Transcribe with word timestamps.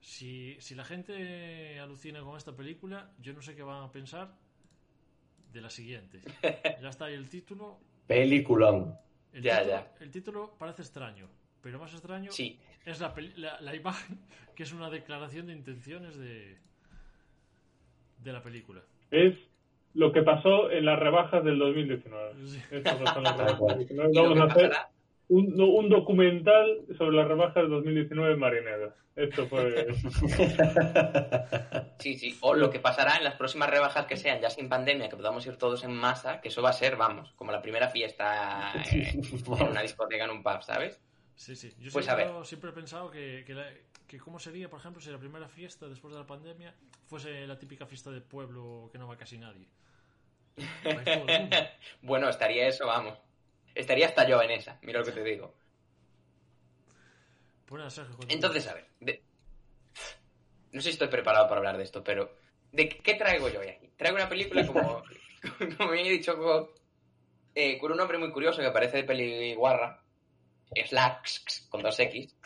Si, 0.00 0.56
si 0.60 0.74
la 0.74 0.84
gente 0.84 1.78
alucina 1.78 2.20
con 2.22 2.36
esta 2.36 2.56
película, 2.56 3.10
yo 3.20 3.32
no 3.34 3.42
sé 3.42 3.54
qué 3.54 3.62
van 3.62 3.82
a 3.84 3.92
pensar 3.92 4.34
de 5.52 5.60
la 5.60 5.70
siguiente. 5.70 6.20
Ya 6.80 6.88
está 6.88 7.06
ahí 7.06 7.14
el 7.14 7.28
título. 7.28 7.78
Peliculón. 8.06 8.94
El 9.32 9.42
Ya, 9.42 9.58
título, 9.60 9.76
ya. 9.76 9.92
El 10.00 10.10
título 10.10 10.54
parece 10.58 10.82
extraño, 10.82 11.28
pero 11.62 11.78
más 11.78 11.92
extraño 11.92 12.32
Sí, 12.32 12.58
es 12.84 12.98
la, 13.00 13.14
peli- 13.14 13.34
la, 13.36 13.60
la 13.60 13.74
imagen, 13.76 14.18
que 14.56 14.62
es 14.64 14.72
una 14.72 14.90
declaración 14.90 15.46
de 15.46 15.52
intenciones 15.52 16.16
de, 16.18 16.56
de 18.22 18.32
la 18.32 18.42
película. 18.42 18.80
Es 19.10 19.34
lo 19.94 20.12
que 20.12 20.22
pasó 20.22 20.70
en 20.70 20.84
las 20.86 20.98
rebajas 20.98 21.44
del 21.44 21.58
2019. 21.58 22.46
Sí. 22.48 22.60
Pasó 22.82 23.18
en 23.18 23.24
las 23.24 23.36
rebajas 23.36 23.58
cual. 23.58 23.78
del 23.78 23.88
2019. 23.96 24.10
y 24.10 24.14
lo 24.14 24.22
Vamos 24.22 24.40
a 24.40 24.44
hacer 24.52 24.72
un, 25.30 25.56
no, 25.56 25.66
un 25.66 25.88
documental 25.88 26.82
sobre 26.98 27.16
las 27.16 27.26
rebajas 27.28 27.54
del 27.56 27.70
2019 27.70 28.32
en 28.34 28.38
Marineda. 28.38 28.94
Esto 29.16 29.46
fue... 29.46 29.86
sí, 31.98 32.14
sí, 32.18 32.36
o 32.40 32.54
lo 32.54 32.70
que 32.70 32.80
pasará 32.80 33.16
en 33.16 33.24
las 33.24 33.34
próximas 33.34 33.70
rebajas 33.70 34.06
que 34.06 34.16
sean 34.16 34.40
ya 34.40 34.50
sin 34.50 34.68
pandemia, 34.68 35.08
que 35.08 35.16
podamos 35.16 35.44
ir 35.46 35.56
todos 35.56 35.84
en 35.84 35.92
masa, 35.92 36.40
que 36.40 36.48
eso 36.48 36.62
va 36.62 36.70
a 36.70 36.74
ser, 36.74 36.96
vamos, 36.96 37.32
como 37.36 37.52
la 37.52 37.62
primera 37.62 37.88
fiesta 37.88 38.72
eh, 38.92 39.12
en 39.12 39.68
una 39.68 39.82
discoteca, 39.82 40.24
en 40.24 40.30
un 40.30 40.42
pub, 40.42 40.62
¿sabes? 40.62 41.00
Sí, 41.34 41.56
sí. 41.56 41.72
Yo 41.78 41.90
Pues, 41.92 42.04
siempre, 42.04 42.26
a 42.26 42.44
siempre 42.44 42.70
he 42.70 42.74
pensado 42.74 43.10
que, 43.10 43.44
que, 43.46 43.54
la- 43.54 43.72
que 44.06 44.18
cómo 44.18 44.38
sería, 44.38 44.68
por 44.68 44.80
ejemplo, 44.80 45.00
si 45.00 45.10
la 45.10 45.18
primera 45.18 45.48
fiesta 45.48 45.88
después 45.88 46.12
de 46.12 46.20
la 46.20 46.26
pandemia 46.26 46.74
fuese 47.06 47.46
la 47.46 47.58
típica 47.58 47.86
fiesta 47.86 48.10
de 48.10 48.20
pueblo 48.20 48.90
que 48.92 48.98
no 48.98 49.08
va 49.08 49.16
casi 49.16 49.38
nadie. 49.38 49.66
Bueno, 52.02 52.28
estaría 52.28 52.68
eso, 52.68 52.86
vamos. 52.86 53.16
Estaría 53.74 54.06
hasta 54.06 54.26
yo 54.28 54.42
en 54.42 54.50
esa, 54.52 54.78
mira 54.82 55.00
lo 55.00 55.04
que 55.06 55.12
te 55.12 55.24
digo. 55.24 55.54
Entonces, 58.28 58.66
a 58.68 58.74
ver, 58.74 58.86
de- 59.00 59.22
no 60.72 60.80
sé 60.80 60.88
si 60.88 60.90
estoy 60.94 61.08
preparado 61.08 61.46
para 61.48 61.58
hablar 61.58 61.76
de 61.76 61.84
esto, 61.84 62.02
pero 62.02 62.30
¿de 62.72 62.88
qué 62.88 63.14
traigo 63.14 63.48
yo 63.48 63.60
hoy 63.60 63.68
aquí? 63.68 63.88
Traigo 63.96 64.16
una 64.16 64.28
película 64.28 64.66
como, 64.66 65.02
como 65.78 65.94
he 65.94 66.02
dicho, 66.08 66.36
con, 66.36 66.68
eh, 67.54 67.78
con 67.78 67.92
un 67.92 67.98
nombre 67.98 68.18
muy 68.18 68.30
curioso 68.32 68.60
que 68.62 68.70
parece 68.70 68.98
de 68.98 69.04
peli 69.04 69.54
guarra, 69.54 70.02
Slacks, 70.86 71.66
con 71.68 71.82
dos 71.82 71.98
X, 71.98 72.36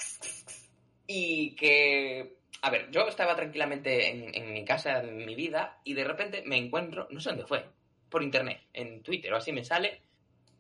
y 1.07 1.55
que, 1.57 2.39
a 2.63 2.71
ver, 2.71 2.91
yo 2.91 3.07
estaba 3.07 3.37
tranquilamente 3.37 4.09
en, 4.11 4.35
en 4.35 4.53
mi 4.53 4.65
casa, 4.65 5.01
en 5.01 5.17
mi 5.25 5.35
vida, 5.35 5.81
y 5.85 5.95
de 5.95 6.05
repente 6.05 6.43
me 6.47 6.57
encuentro, 6.57 7.07
no 7.11 7.21
sé 7.21 7.31
dónde 7.31 7.47
fue, 7.47 7.65
por 8.09 8.23
internet, 8.23 8.63
en 8.73 9.03
Twitter 9.03 9.33
o 9.33 9.37
así 9.37 9.53
me 9.53 9.65
sale, 9.65 10.01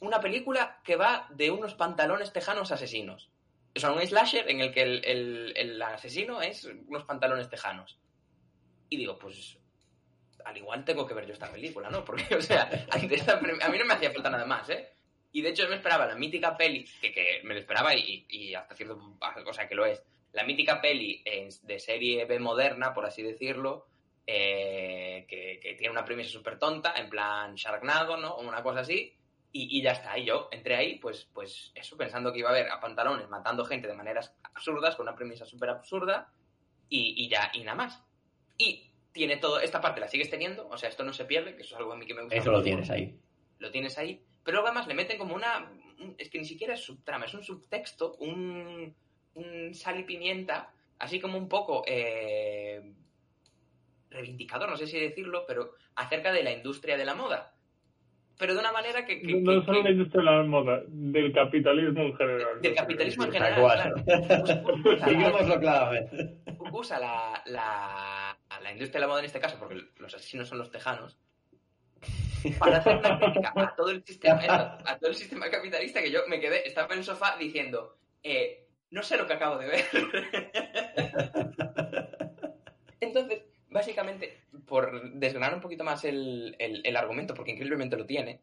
una 0.06 0.20
película 0.20 0.80
que 0.84 0.96
va 0.96 1.26
de 1.30 1.50
unos 1.50 1.74
pantalones 1.74 2.32
tejanos 2.32 2.72
asesinos. 2.72 3.30
O 3.76 3.80
sea, 3.80 3.90
un 3.92 4.00
slasher 4.06 4.48
en 4.50 4.60
el 4.60 4.72
que 4.72 4.82
el, 4.82 5.04
el- 5.04 5.52
el 5.56 5.82
asesino 5.82 6.40
es 6.42 6.64
unos 6.64 7.04
pantalones 7.04 7.48
tejanos. 7.50 7.98
Y 8.88 8.96
digo, 8.96 9.18
pues 9.18 9.58
al 10.44 10.56
igual 10.56 10.84
tengo 10.84 11.06
que 11.06 11.14
ver 11.14 11.26
yo 11.26 11.32
esta 11.32 11.50
película, 11.50 11.88
¿no? 11.90 12.04
Porque, 12.04 12.34
o 12.36 12.40
sea, 12.42 12.68
ante 12.90 13.14
esta 13.14 13.38
a 13.38 13.68
mí 13.68 13.78
no 13.78 13.84
me 13.84 13.94
hacía 13.94 14.12
falta 14.12 14.30
nada 14.30 14.44
más, 14.46 14.68
¿eh? 14.70 14.90
Y 15.32 15.42
de 15.42 15.48
hecho 15.50 15.68
me 15.68 15.74
esperaba 15.76 16.06
la 16.06 16.14
mítica 16.14 16.56
peli, 16.56 16.84
que, 17.00 17.12
que 17.12 17.40
me 17.42 17.54
lo 17.54 17.60
esperaba 17.60 17.94
y, 17.94 18.24
y 18.28 18.54
hasta 18.54 18.76
cierto 18.76 19.00
o 19.46 19.52
sea, 19.52 19.66
que 19.66 19.74
lo 19.74 19.84
es, 19.84 20.04
la 20.32 20.44
mítica 20.44 20.80
peli 20.80 21.24
de 21.62 21.78
serie 21.80 22.24
B 22.26 22.38
moderna, 22.38 22.94
por 22.94 23.04
así 23.06 23.22
decirlo, 23.22 23.86
eh, 24.26 25.26
que, 25.28 25.58
que 25.60 25.74
tiene 25.74 25.90
una 25.90 26.04
premisa 26.04 26.30
súper 26.30 26.58
tonta, 26.58 26.94
en 26.96 27.08
plan 27.10 27.54
Sharknado, 27.56 28.16
¿no? 28.16 28.34
O 28.34 28.42
una 28.48 28.62
cosa 28.62 28.80
así, 28.80 29.12
y, 29.54 29.78
y 29.78 29.82
ya 29.82 29.92
está. 29.92 30.18
Y 30.18 30.26
yo 30.26 30.48
entré 30.52 30.74
ahí, 30.76 30.98
pues, 30.98 31.26
pues 31.32 31.72
eso, 31.74 31.96
pensando 31.96 32.32
que 32.32 32.40
iba 32.40 32.48
a 32.50 32.52
haber 32.52 32.68
a 32.70 32.80
pantalones 32.80 33.28
matando 33.30 33.64
gente 33.64 33.86
de 33.88 33.94
maneras 33.94 34.34
absurdas, 34.42 34.96
con 34.96 35.06
una 35.08 35.16
premisa 35.16 35.46
súper 35.46 35.70
absurda, 35.70 36.30
y, 36.90 37.14
y 37.24 37.28
ya, 37.28 37.50
y 37.54 37.60
nada 37.60 37.76
más. 37.76 38.02
Y 38.58 38.90
tiene 39.12 39.36
todo, 39.36 39.60
esta 39.60 39.80
parte 39.80 40.00
la 40.00 40.08
sigues 40.08 40.28
teniendo, 40.28 40.68
o 40.68 40.76
sea, 40.76 40.88
esto 40.88 41.04
no 41.04 41.12
se 41.12 41.24
pierde, 41.24 41.54
que 41.56 41.62
eso 41.62 41.74
es 41.76 41.78
algo 41.80 41.92
a 41.92 41.96
mí 41.96 42.04
que 42.04 42.14
me 42.14 42.22
gusta. 42.22 42.36
Eso 42.36 42.50
lo 42.50 42.62
tienes 42.62 42.90
ahí. 42.90 43.16
Lo 43.60 43.70
tienes 43.70 43.96
ahí. 43.96 44.22
Pero 44.42 44.56
luego 44.56 44.66
además 44.68 44.86
le 44.88 44.94
meten 44.94 45.16
como 45.18 45.34
una. 45.34 45.70
un- 46.00 46.14
es 46.18 46.28
que 46.28 46.38
ni 46.38 46.44
siquiera 46.44 46.74
es 46.74 46.80
subtrama, 46.80 47.24
es 47.24 47.34
un 47.34 47.42
subtexto, 47.44 48.16
un. 48.16 48.94
un 49.36 49.74
sal 49.74 50.00
y 50.00 50.02
pimienta, 50.02 50.70
así 50.98 51.20
como 51.20 51.38
un 51.38 51.48
poco. 51.48 51.82
eh, 51.86 52.92
reivindicador, 54.10 54.68
no 54.70 54.76
sé 54.76 54.86
si 54.86 54.98
decirlo, 54.98 55.44
pero 55.46 55.72
acerca 55.96 56.32
de 56.32 56.42
la 56.42 56.52
industria 56.52 56.96
de 56.96 57.04
la 57.04 57.14
moda. 57.14 57.53
Pero 58.38 58.54
de 58.54 58.60
una 58.60 58.72
manera 58.72 59.04
que. 59.06 59.20
que- 59.22 59.40
No 59.40 59.60
que- 59.60 59.66
solo 59.66 59.78
que- 59.78 59.84
la 59.84 59.90
industria 59.90 60.22
de 60.22 60.26
la 60.38 60.42
moda, 60.44 60.82
del 60.88 61.32
capitalismo 61.32 62.02
en 62.02 62.16
general. 62.16 62.60
del 62.60 62.74
capitalismo 62.74 63.24
en 63.24 63.32
general. 63.32 63.60
claro. 63.60 63.94
Usa 65.44 65.60
claramente. 65.60 66.36
usa 66.72 66.98
la, 66.98 67.42
la, 67.46 68.36
la 68.60 68.72
industria 68.72 68.98
de 68.98 69.00
la 69.00 69.06
moda 69.08 69.20
en 69.20 69.26
este 69.26 69.40
caso, 69.40 69.56
porque 69.58 69.80
los 69.98 70.14
asesinos 70.14 70.48
son 70.48 70.58
los 70.58 70.70
tejanos, 70.70 71.18
para 72.58 72.78
hacer 72.78 72.96
una 72.96 73.18
crítica 73.20 73.52
a 73.54 73.74
todo 73.76 73.90
el 73.90 74.02
sistema, 74.04 74.40
a 74.84 74.98
todo 74.98 75.10
el 75.10 75.16
sistema 75.16 75.48
capitalista 75.50 76.02
que 76.02 76.10
yo 76.10 76.20
me 76.28 76.40
quedé, 76.40 76.66
estaba 76.66 76.92
en 76.92 76.98
el 76.98 77.04
sofá 77.04 77.36
diciendo, 77.38 77.96
eh, 78.22 78.66
no 78.90 79.02
sé 79.02 79.16
lo 79.16 79.26
que 79.26 79.32
acabo 79.34 79.58
de 79.58 79.66
ver. 79.68 79.84
Entonces, 83.00 83.42
básicamente, 83.70 84.38
por 84.66 85.12
desgranar 85.12 85.54
un 85.54 85.60
poquito 85.60 85.84
más 85.84 86.04
el, 86.04 86.56
el- 86.58 86.96
argumento, 86.96 87.34
porque 87.34 87.52
increíblemente 87.52 87.96
lo 87.96 88.06
tiene, 88.06 88.40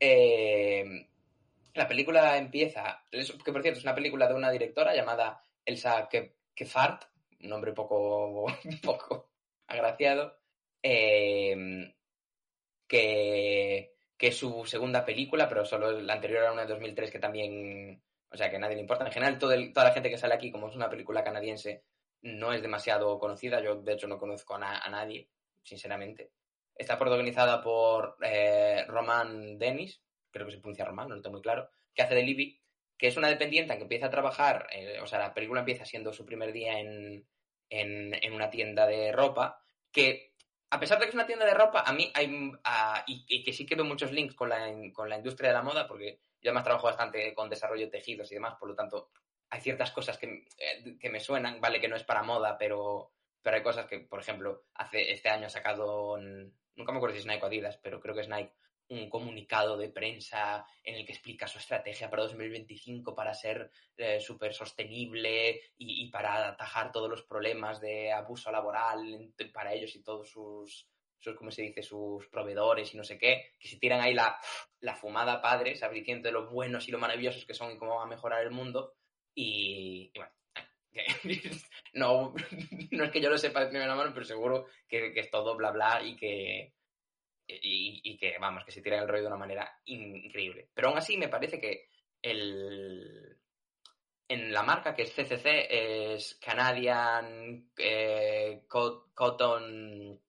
eh, 0.00 1.08
la 1.74 1.88
película 1.88 2.38
empieza, 2.38 3.04
que 3.10 3.52
por 3.52 3.62
cierto 3.62 3.78
es 3.78 3.84
una 3.84 3.94
película 3.94 4.28
de 4.28 4.34
una 4.34 4.50
directora 4.50 4.94
llamada 4.94 5.42
Elsa 5.64 6.08
Ke- 6.08 6.34
Kefart, 6.54 7.04
un 7.42 7.50
nombre 7.50 7.72
poco, 7.72 8.46
poco 8.82 9.30
agraciado, 9.66 10.38
eh, 10.82 11.92
que, 12.86 13.94
que 14.16 14.26
es 14.28 14.36
su 14.36 14.64
segunda 14.66 15.04
película, 15.04 15.48
pero 15.48 15.64
solo 15.64 15.92
la 16.00 16.14
anterior 16.14 16.42
era 16.42 16.52
una 16.52 16.62
de 16.62 16.68
2003 16.68 17.10
que 17.10 17.18
también, 17.18 18.02
o 18.30 18.36
sea, 18.36 18.50
que 18.50 18.56
a 18.56 18.58
nadie 18.58 18.74
le 18.76 18.82
importa. 18.82 19.06
En 19.06 19.12
general, 19.12 19.38
todo 19.38 19.52
toda 19.72 19.88
la 19.88 19.92
gente 19.94 20.10
que 20.10 20.18
sale 20.18 20.34
aquí, 20.34 20.50
como 20.50 20.68
es 20.68 20.76
una 20.76 20.90
película 20.90 21.24
canadiense, 21.24 21.84
no 22.22 22.52
es 22.52 22.62
demasiado 22.62 23.18
conocida. 23.18 23.60
Yo, 23.62 23.76
de 23.76 23.92
hecho, 23.94 24.06
no 24.08 24.18
conozco 24.18 24.54
a, 24.54 24.78
a 24.78 24.90
nadie, 24.90 25.28
sinceramente. 25.64 26.30
Está 26.74 26.98
protagonizada 26.98 27.62
por 27.62 28.16
eh, 28.22 28.84
Roman 28.86 29.58
Dennis, 29.58 30.02
creo 30.30 30.46
que 30.46 30.52
se 30.52 30.58
pronuncia 30.58 30.84
Roman, 30.84 31.08
no 31.08 31.16
lo 31.16 31.22
tengo 31.22 31.34
muy 31.34 31.42
claro, 31.42 31.70
que 31.94 32.02
hace 32.02 32.14
de 32.14 32.22
Libby, 32.22 32.60
que 32.96 33.08
es 33.08 33.16
una 33.16 33.28
dependiente 33.28 33.76
que 33.76 33.82
empieza 33.82 34.06
a 34.06 34.10
trabajar, 34.10 34.66
eh, 34.72 35.00
o 35.00 35.06
sea, 35.06 35.18
la 35.18 35.34
película 35.34 35.60
empieza 35.60 35.84
siendo 35.84 36.12
su 36.12 36.24
primer 36.24 36.52
día 36.52 36.78
en, 36.78 37.26
en, 37.70 38.32
una 38.32 38.50
tienda 38.50 38.86
de 38.86 39.12
ropa, 39.12 39.64
que 39.90 40.34
a 40.70 40.80
pesar 40.80 40.98
de 40.98 41.04
que 41.04 41.08
es 41.10 41.14
una 41.14 41.26
tienda 41.26 41.46
de 41.46 41.54
ropa, 41.54 41.82
a 41.86 41.92
mí 41.92 42.10
hay, 42.14 42.52
y, 43.06 43.24
y 43.28 43.42
que 43.44 43.52
sí 43.52 43.64
que 43.64 43.76
veo 43.76 43.84
muchos 43.84 44.12
links 44.12 44.34
con 44.34 44.48
la, 44.48 44.72
con 44.92 45.08
la 45.08 45.16
industria 45.16 45.50
de 45.50 45.54
la 45.54 45.62
moda, 45.62 45.86
porque 45.86 46.20
yo 46.40 46.50
además 46.50 46.64
trabajo 46.64 46.88
bastante 46.88 47.32
con 47.34 47.48
desarrollo 47.48 47.86
de 47.86 47.90
tejidos 47.92 48.30
y 48.30 48.34
demás, 48.34 48.56
por 48.58 48.68
lo 48.68 48.74
tanto, 48.74 49.10
hay 49.50 49.60
ciertas 49.60 49.92
cosas 49.92 50.18
que, 50.18 50.46
eh, 50.58 50.98
que 50.98 51.10
me 51.10 51.20
suenan, 51.20 51.60
vale 51.60 51.80
que 51.80 51.88
no 51.88 51.96
es 51.96 52.04
para 52.04 52.22
moda, 52.22 52.58
pero, 52.58 53.13
pero 53.44 53.56
hay 53.58 53.62
cosas 53.62 53.86
que, 53.86 54.00
por 54.00 54.20
ejemplo, 54.20 54.64
hace 54.74 55.12
este 55.12 55.28
año 55.28 55.46
ha 55.46 55.50
sacado, 55.50 56.14
un- 56.14 56.52
nunca 56.74 56.90
me 56.92 56.96
acuerdo 56.98 57.14
si 57.14 57.20
es 57.20 57.26
Nike 57.26 57.44
o 57.44 57.46
Adidas, 57.46 57.76
pero 57.82 58.00
creo 58.00 58.14
que 58.14 58.22
es 58.22 58.28
Nike, 58.28 58.52
un 58.88 59.08
comunicado 59.10 59.76
de 59.76 59.90
prensa 59.90 60.66
en 60.82 60.94
el 60.96 61.06
que 61.06 61.12
explica 61.12 61.46
su 61.46 61.58
estrategia 61.58 62.10
para 62.10 62.22
2025 62.24 63.14
para 63.14 63.34
ser 63.34 63.70
eh, 63.96 64.18
súper 64.20 64.54
sostenible 64.54 65.60
y, 65.76 66.10
para 66.10 66.48
atajar 66.48 66.90
todos 66.90 67.08
los 67.10 67.22
problemas 67.22 67.80
de 67.80 68.12
abuso 68.12 68.50
laboral 68.50 69.32
para 69.52 69.72
ellos 69.74 69.94
y 69.94 70.02
todos 70.02 70.30
sus, 70.30 70.86
sus 71.18 71.36
¿cómo 71.36 71.50
se 71.50 71.62
dice?, 71.62 71.82
sus 71.82 72.26
proveedores 72.28 72.92
y 72.94 72.96
no 72.96 73.04
sé 73.04 73.18
qué, 73.18 73.52
que 73.58 73.68
se 73.68 73.78
tiran 73.78 74.00
ahí 74.00 74.14
la, 74.14 74.38
la 74.80 74.94
fumada 74.94 75.40
padre, 75.42 75.76
¿sabes? 75.76 75.96
Diciendo 75.96 76.28
de 76.28 76.32
lo 76.32 76.50
buenos 76.50 76.88
y 76.88 76.92
lo 76.92 76.98
maravillosos 76.98 77.44
que 77.46 77.54
son 77.54 77.72
y 77.72 77.78
cómo 77.78 77.96
va 77.96 78.04
a 78.04 78.06
mejorar 78.06 78.42
el 78.42 78.50
mundo. 78.50 78.94
Y, 79.34 80.10
y 80.14 80.18
bueno, 80.18 80.32
no, 81.94 82.34
no 82.92 83.04
es 83.04 83.10
que 83.10 83.20
yo 83.20 83.30
lo 83.30 83.38
sepa 83.38 83.60
de 83.60 83.68
primera 83.70 83.94
mano, 83.94 84.12
pero 84.12 84.24
seguro 84.26 84.66
que, 84.88 85.12
que 85.12 85.20
es 85.20 85.30
todo 85.30 85.56
bla 85.56 85.70
bla 85.70 86.02
y 86.02 86.16
que, 86.16 86.74
y, 87.46 88.16
que, 88.18 88.36
vamos, 88.38 88.64
que 88.64 88.72
se 88.72 88.82
tira 88.82 88.98
el 88.98 89.08
rollo 89.08 89.22
de 89.22 89.28
una 89.28 89.36
manera 89.36 89.80
increíble. 89.86 90.68
Pero 90.74 90.88
aún 90.88 90.98
así 90.98 91.16
me 91.16 91.28
parece 91.28 91.60
que 91.60 91.88
el, 92.22 93.36
en 94.28 94.52
la 94.52 94.62
marca 94.62 94.94
que 94.94 95.02
es 95.02 95.12
CCC 95.14 96.14
es 96.14 96.38
Canadian 96.40 97.70
eh, 97.76 98.62
Co- 98.68 99.10
Cotton... 99.14 100.20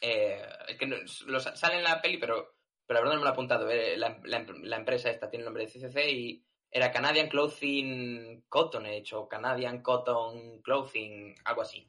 eh, 0.00 0.42
que 0.78 0.86
no- 0.86 0.96
lo 1.26 1.40
sa- 1.40 1.56
sale 1.56 1.76
en 1.78 1.84
la 1.84 2.00
peli, 2.00 2.18
pero, 2.18 2.54
pero 2.86 3.00
la 3.00 3.00
verdad 3.00 3.14
no 3.14 3.20
me 3.20 3.24
lo 3.24 3.30
he 3.30 3.32
apuntado. 3.32 3.70
eh, 3.70 3.96
La, 3.96 4.20
la- 4.24 4.46
la 4.62 4.76
empresa 4.76 5.10
esta 5.10 5.28
tiene 5.28 5.42
el 5.42 5.46
nombre 5.46 5.66
de 5.66 5.70
CCC 5.72 6.10
y 6.10 6.44
era 6.70 6.92
Canadian 6.92 7.28
Clothing 7.28 8.44
Cotton, 8.48 8.86
he 8.86 8.96
hecho 8.98 9.28
Canadian 9.28 9.82
Cotton 9.82 10.60
Clothing, 10.62 11.34
algo 11.44 11.62
así. 11.62 11.86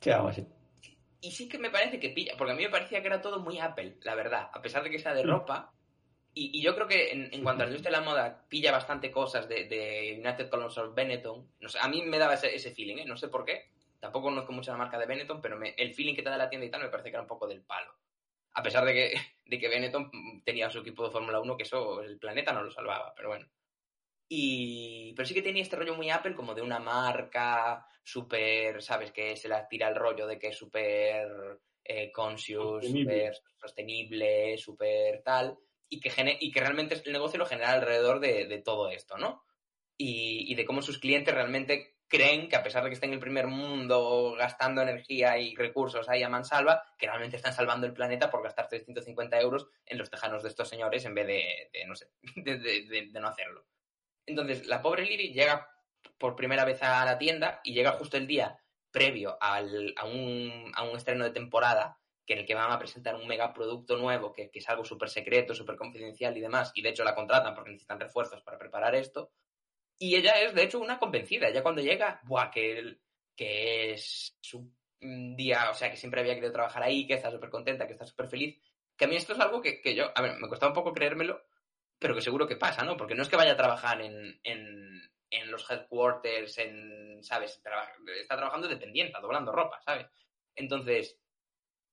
Sí, 0.00 0.10
algo 0.10 0.28
así. 0.28 0.46
Y 1.20 1.32
sí 1.32 1.48
que 1.48 1.58
me 1.58 1.70
parece 1.70 2.00
que 2.00 2.10
pilla, 2.10 2.34
porque 2.38 2.52
a 2.52 2.56
mí 2.56 2.62
me 2.62 2.70
parecía 2.70 3.00
que 3.02 3.08
era 3.08 3.20
todo 3.20 3.40
muy 3.40 3.58
Apple, 3.58 3.98
la 4.02 4.14
verdad, 4.14 4.48
a 4.52 4.62
pesar 4.62 4.82
de 4.82 4.90
que 4.90 4.98
sea 4.98 5.12
de 5.14 5.22
ropa. 5.22 5.72
Y, 6.32 6.56
y 6.58 6.62
yo 6.62 6.74
creo 6.76 6.86
que 6.86 7.10
en, 7.10 7.28
en 7.34 7.42
cuanto 7.42 7.62
a 7.62 7.66
la 7.66 7.72
industria 7.72 7.90
de 7.98 8.02
la 8.04 8.08
moda, 8.08 8.44
pilla 8.48 8.70
bastante 8.72 9.10
cosas 9.10 9.48
de, 9.48 9.64
de 9.64 10.14
United 10.24 10.48
Colors 10.48 10.78
of 10.78 10.94
Benetton. 10.94 11.52
No 11.58 11.68
sé, 11.68 11.78
a 11.82 11.88
mí 11.88 12.02
me 12.02 12.18
daba 12.18 12.34
ese, 12.34 12.54
ese 12.54 12.72
feeling, 12.72 12.98
¿eh? 12.98 13.04
No 13.04 13.16
sé 13.16 13.28
por 13.28 13.44
qué. 13.44 13.70
Tampoco 13.98 14.28
conozco 14.28 14.52
mucho 14.52 14.70
la 14.70 14.78
marca 14.78 14.96
de 14.98 15.06
Benetton, 15.06 15.42
pero 15.42 15.58
me- 15.58 15.74
el 15.76 15.92
feeling 15.92 16.14
que 16.14 16.22
te 16.22 16.30
da 16.30 16.38
la 16.38 16.48
tienda 16.48 16.66
y 16.66 16.70
tal 16.70 16.82
me 16.82 16.88
parece 16.88 17.10
que 17.10 17.16
era 17.16 17.22
un 17.22 17.28
poco 17.28 17.48
del 17.48 17.62
palo. 17.62 17.92
A 18.54 18.62
pesar 18.62 18.84
de 18.84 18.94
que, 18.94 19.12
de 19.44 19.58
que 19.58 19.68
Benetton 19.68 20.10
tenía 20.44 20.70
su 20.70 20.78
equipo 20.78 21.04
de 21.04 21.10
Fórmula 21.10 21.40
1, 21.40 21.56
que 21.56 21.64
eso 21.64 22.00
el 22.00 22.16
planeta 22.18 22.52
no 22.52 22.62
lo 22.62 22.70
salvaba, 22.70 23.12
pero 23.14 23.28
bueno. 23.28 23.46
Y, 24.32 25.12
pero 25.16 25.26
sí 25.26 25.34
que 25.34 25.42
tenía 25.42 25.62
este 25.62 25.74
rollo 25.74 25.96
muy 25.96 26.08
Apple, 26.08 26.36
como 26.36 26.54
de 26.54 26.62
una 26.62 26.78
marca 26.78 27.84
súper, 28.04 28.80
¿sabes? 28.80 29.10
Que 29.10 29.36
se 29.36 29.48
la 29.48 29.66
tira 29.66 29.88
el 29.88 29.96
rollo 29.96 30.28
de 30.28 30.38
que 30.38 30.48
es 30.48 30.56
súper 30.56 31.26
eh, 31.82 32.12
conscious, 32.12 32.84
súper 33.02 33.34
sostenible, 33.60 34.56
súper 34.56 35.22
tal, 35.24 35.58
y 35.88 35.98
que, 35.98 36.10
gene- 36.10 36.38
y 36.40 36.52
que 36.52 36.60
realmente 36.60 36.94
el 37.04 37.12
negocio 37.12 37.40
lo 37.40 37.46
genera 37.46 37.72
alrededor 37.72 38.20
de, 38.20 38.46
de 38.46 38.58
todo 38.62 38.88
esto, 38.90 39.18
¿no? 39.18 39.42
Y, 39.98 40.50
y 40.50 40.54
de 40.54 40.64
cómo 40.64 40.80
sus 40.80 40.98
clientes 41.00 41.34
realmente 41.34 41.96
creen 42.06 42.48
que 42.48 42.54
a 42.56 42.62
pesar 42.62 42.84
de 42.84 42.90
que 42.90 42.94
estén 42.94 43.10
en 43.10 43.14
el 43.14 43.20
primer 43.20 43.48
mundo 43.48 44.34
gastando 44.38 44.80
energía 44.82 45.38
y 45.38 45.56
recursos 45.56 46.08
ahí 46.08 46.22
a 46.22 46.28
mansalva, 46.28 46.84
que 46.96 47.06
realmente 47.06 47.36
están 47.36 47.52
salvando 47.52 47.86
el 47.88 47.92
planeta 47.94 48.30
por 48.30 48.44
gastar 48.44 48.68
350 48.68 49.40
euros 49.40 49.66
en 49.86 49.98
los 49.98 50.08
tejanos 50.08 50.44
de 50.44 50.50
estos 50.50 50.68
señores 50.68 51.04
en 51.04 51.14
vez 51.16 51.26
de, 51.26 51.70
de, 51.72 51.84
no 51.86 51.96
sé, 51.96 52.10
de, 52.36 52.58
de- 52.58 52.82
de- 52.86 53.08
de 53.10 53.20
no 53.20 53.26
hacerlo. 53.26 53.66
Entonces, 54.26 54.66
la 54.66 54.82
pobre 54.82 55.04
Lily 55.04 55.32
llega 55.32 55.68
por 56.18 56.36
primera 56.36 56.64
vez 56.64 56.82
a 56.82 57.04
la 57.04 57.18
tienda 57.18 57.60
y 57.64 57.72
llega 57.74 57.92
justo 57.92 58.16
el 58.16 58.26
día 58.26 58.58
previo 58.90 59.36
al- 59.40 59.94
a, 59.96 60.04
un, 60.06 60.72
a 60.74 60.82
un 60.82 60.96
estreno 60.96 61.24
de 61.24 61.30
temporada 61.30 61.98
que 62.26 62.34
en 62.34 62.40
el 62.40 62.46
que 62.46 62.54
van 62.54 62.70
a 62.70 62.78
presentar 62.78 63.14
un 63.16 63.26
megaproducto 63.26 63.96
nuevo 63.96 64.32
que, 64.32 64.50
que 64.50 64.58
es 64.60 64.68
algo 64.68 64.84
súper 64.84 65.08
secreto, 65.10 65.54
súper 65.54 65.76
confidencial 65.76 66.36
y 66.36 66.40
demás, 66.40 66.70
y 66.74 66.82
de 66.82 66.90
hecho 66.90 67.02
la 67.04 67.14
contratan 67.14 67.54
porque 67.54 67.70
necesitan 67.70 67.98
refuerzos 67.98 68.42
para 68.42 68.58
preparar 68.58 68.94
esto. 68.94 69.32
Y 69.98 70.16
ella 70.16 70.40
es, 70.40 70.54
de 70.54 70.62
hecho, 70.62 70.80
una 70.80 70.98
convencida. 70.98 71.48
Ella 71.48 71.62
cuando 71.62 71.82
llega, 71.82 72.20
¡buah! 72.24 72.50
Que, 72.50 72.98
que 73.36 73.92
es 73.92 74.36
su 74.40 74.72
día, 75.00 75.70
o 75.70 75.74
sea, 75.74 75.90
que 75.90 75.96
siempre 75.96 76.20
había 76.20 76.34
querido 76.34 76.52
trabajar 76.52 76.82
ahí, 76.82 77.06
que 77.06 77.14
está 77.14 77.30
súper 77.30 77.50
contenta, 77.50 77.86
que 77.86 77.92
está 77.92 78.06
súper 78.06 78.28
feliz. 78.28 78.58
Que 78.96 79.04
a 79.04 79.08
mí 79.08 79.16
esto 79.16 79.32
es 79.34 79.40
algo 79.40 79.60
que, 79.60 79.80
que 79.82 79.94
yo, 79.94 80.10
a 80.14 80.22
ver, 80.22 80.38
me 80.38 80.48
costaba 80.48 80.70
un 80.70 80.74
poco 80.74 80.92
creérmelo, 80.92 81.42
pero 82.00 82.14
que 82.14 82.22
seguro 82.22 82.48
que 82.48 82.56
pasa, 82.56 82.82
¿no? 82.82 82.96
Porque 82.96 83.14
no 83.14 83.22
es 83.22 83.28
que 83.28 83.36
vaya 83.36 83.52
a 83.52 83.56
trabajar 83.56 84.00
en, 84.00 84.40
en, 84.42 85.12
en 85.30 85.50
los 85.50 85.70
headquarters, 85.70 86.58
en, 86.58 87.22
¿sabes? 87.22 87.62
Está 88.20 88.36
trabajando 88.36 88.66
dependiente, 88.66 89.20
doblando 89.20 89.52
ropa, 89.52 89.80
¿sabes? 89.82 90.06
Entonces, 90.56 91.20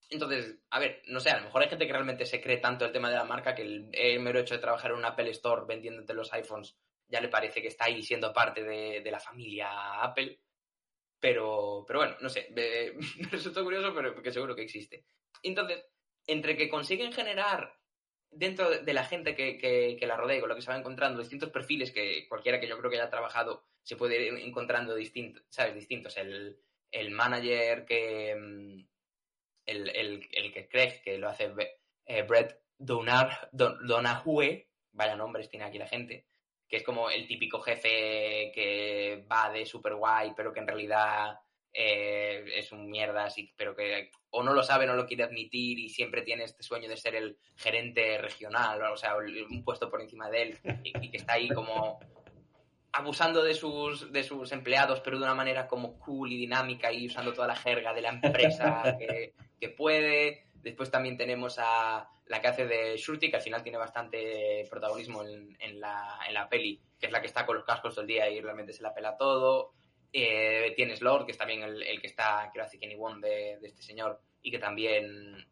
entonces, 0.10 0.58
a 0.70 0.80
ver, 0.80 1.04
no 1.08 1.20
sé, 1.20 1.30
a 1.30 1.38
lo 1.38 1.44
mejor 1.44 1.62
hay 1.62 1.70
gente 1.70 1.86
que 1.86 1.92
realmente 1.92 2.26
se 2.26 2.42
cree 2.42 2.58
tanto 2.58 2.86
el 2.86 2.94
tema 2.94 3.10
de 3.10 3.18
la 3.18 3.26
marca 3.26 3.54
que 3.54 3.64
el, 3.64 3.90
el 3.92 4.20
mero 4.22 4.40
hecho 4.40 4.56
de 4.56 4.62
trabajar 4.62 4.92
en 4.92 4.98
un 4.98 5.06
Apple 5.06 5.30
Store 5.32 5.66
vendiéndote 5.68 6.14
los 6.14 6.32
iPhones 6.34 6.78
ya 7.10 7.22
le 7.22 7.30
parece 7.30 7.62
que 7.62 7.68
está 7.68 7.86
ahí 7.86 8.02
siendo 8.02 8.34
parte 8.34 8.64
de, 8.64 9.02
de 9.02 9.12
la 9.12 9.20
familia 9.20 10.02
Apple. 10.02 10.40
Pero, 11.20 11.84
pero 11.88 12.00
bueno, 12.00 12.16
no 12.22 12.30
sé, 12.30 12.48
me, 12.52 12.94
me 13.22 13.30
resultó 13.30 13.64
curioso, 13.64 13.94
pero 13.94 14.14
porque 14.14 14.32
seguro 14.32 14.56
que 14.56 14.64
existe. 14.64 15.06
Entonces, 15.44 15.86
entre 16.26 16.56
que 16.56 16.70
consiguen 16.70 17.12
generar 17.12 17.74
dentro 18.32 18.70
de, 18.70 18.94
la 18.94 19.04
gente 19.04 19.36
que, 19.36 19.58
que, 19.58 19.98
que 20.00 20.08
la 20.08 20.18
rodea 20.18 20.40
con 20.40 20.50
lo 20.50 20.56
que 20.56 20.62
se 20.62 20.72
va 20.72 20.78
encontrando 20.78 21.20
distintos 21.20 21.50
perfiles 21.50 21.92
que 21.92 22.28
cualquiera 22.28 22.60
que 22.60 22.68
yo 22.68 22.78
creo 22.78 22.92
que 22.92 22.98
haya 22.98 23.10
trabajado 23.10 23.64
se 23.84 23.96
puede 23.96 24.22
ir 24.22 24.34
encontrando 24.40 24.96
distintos, 24.96 25.44
¿sabes? 25.50 25.74
Distintos. 25.76 26.18
El, 26.18 26.60
el 26.92 27.12
manager 27.12 27.86
que... 27.86 28.36
mm, 28.36 28.88
El, 29.66 29.90
el, 29.90 30.52
que 30.54 30.68
Craig, 30.70 31.02
que 31.04 31.18
lo 31.18 31.28
hace 31.30 31.52
eh, 32.06 32.24
Brett 32.24 32.62
Donar, 32.78 33.50
Don, 33.52 33.86
Donahue, 33.86 34.70
vaya 34.94 35.16
nombres 35.16 35.50
tiene 35.50 35.66
aquí 35.66 35.78
la 35.78 35.88
gente, 35.88 36.26
que 36.70 36.78
es 36.78 36.84
como 36.84 37.10
el 37.10 37.28
típico 37.28 37.60
jefe 37.60 38.52
que 38.54 39.26
va 39.30 39.52
de 39.52 39.66
super 39.66 39.96
guay, 39.96 40.34
pero 40.36 40.54
que 40.54 40.62
en 40.62 40.68
realidad 40.68 41.38
eh, 41.80 42.44
es 42.56 42.72
un 42.72 42.90
mierda, 42.90 43.26
así, 43.26 43.54
pero 43.56 43.76
que 43.76 44.10
o 44.32 44.42
no 44.42 44.54
lo 44.54 44.64
sabe, 44.64 44.88
no 44.88 44.96
lo 44.96 45.06
quiere 45.06 45.24
admitir 45.24 45.78
y 45.78 45.90
siempre 45.90 46.24
tiene 46.24 46.44
este 46.44 46.64
sueño 46.64 46.90
de 46.90 46.98
ser 46.98 47.14
el 47.14 47.38
gerente 47.56 48.18
regional, 48.18 48.82
o 48.82 48.98
sea, 48.98 49.16
un 49.16 49.64
puesto 49.64 49.88
por 49.88 50.02
encima 50.02 50.28
de 50.32 50.42
él 50.42 50.60
y, 50.84 51.06
y 51.06 51.12
que 51.12 51.18
está 51.18 51.34
ahí 51.34 51.50
como 51.50 52.00
abusando 52.94 53.44
de 53.44 53.54
sus, 53.54 54.12
de 54.12 54.24
sus 54.24 54.52
empleados, 54.52 55.02
pero 55.02 55.20
de 55.20 55.24
una 55.24 55.36
manera 55.36 55.68
como 55.68 56.00
cool 56.00 56.32
y 56.32 56.38
dinámica 56.38 56.92
y 56.92 57.06
usando 57.06 57.32
toda 57.32 57.48
la 57.48 57.56
jerga 57.56 57.94
de 57.94 58.02
la 58.02 58.10
empresa 58.10 58.82
que, 59.00 59.36
que 59.60 59.70
puede. 59.70 60.46
Después 60.56 60.90
también 60.90 61.16
tenemos 61.16 61.58
a 61.60 62.10
la 62.26 62.42
que 62.42 62.48
hace 62.48 62.66
de 62.66 62.98
Shruti, 62.98 63.30
que 63.30 63.38
al 63.38 63.44
final 63.44 63.62
tiene 63.62 63.78
bastante 63.78 64.66
protagonismo 64.68 65.24
en, 65.24 65.56
en 65.60 65.80
la, 65.80 66.20
en 66.28 66.34
la 66.34 66.50
peli, 66.50 66.82
que 67.00 67.06
es 67.06 67.12
la 67.12 67.22
que 67.22 67.28
está 67.28 67.46
con 67.46 67.56
los 67.56 67.66
cascos 67.66 67.94
todo 67.94 68.02
el 68.02 68.08
día 68.08 68.28
y 68.32 68.42
realmente 68.42 68.74
se 68.74 68.82
la 68.82 68.96
pela 68.96 69.16
todo. 69.16 69.74
Eh, 70.14 70.74
tienes 70.76 71.02
Lord, 71.02 71.26
que 71.26 71.32
es 71.34 71.38
también 71.38 71.62
el, 71.64 71.84
el 71.84 72.00
que 72.02 72.08
está, 72.08 72.50
que 72.54 72.62
hace 72.62 72.80
Kenny 72.80 72.96
Won 72.96 73.22
de, 73.22 73.58
de 73.60 73.68
este 73.68 73.82
señor, 73.84 74.20
y 74.42 74.50
que 74.52 74.60
también, 74.60 75.46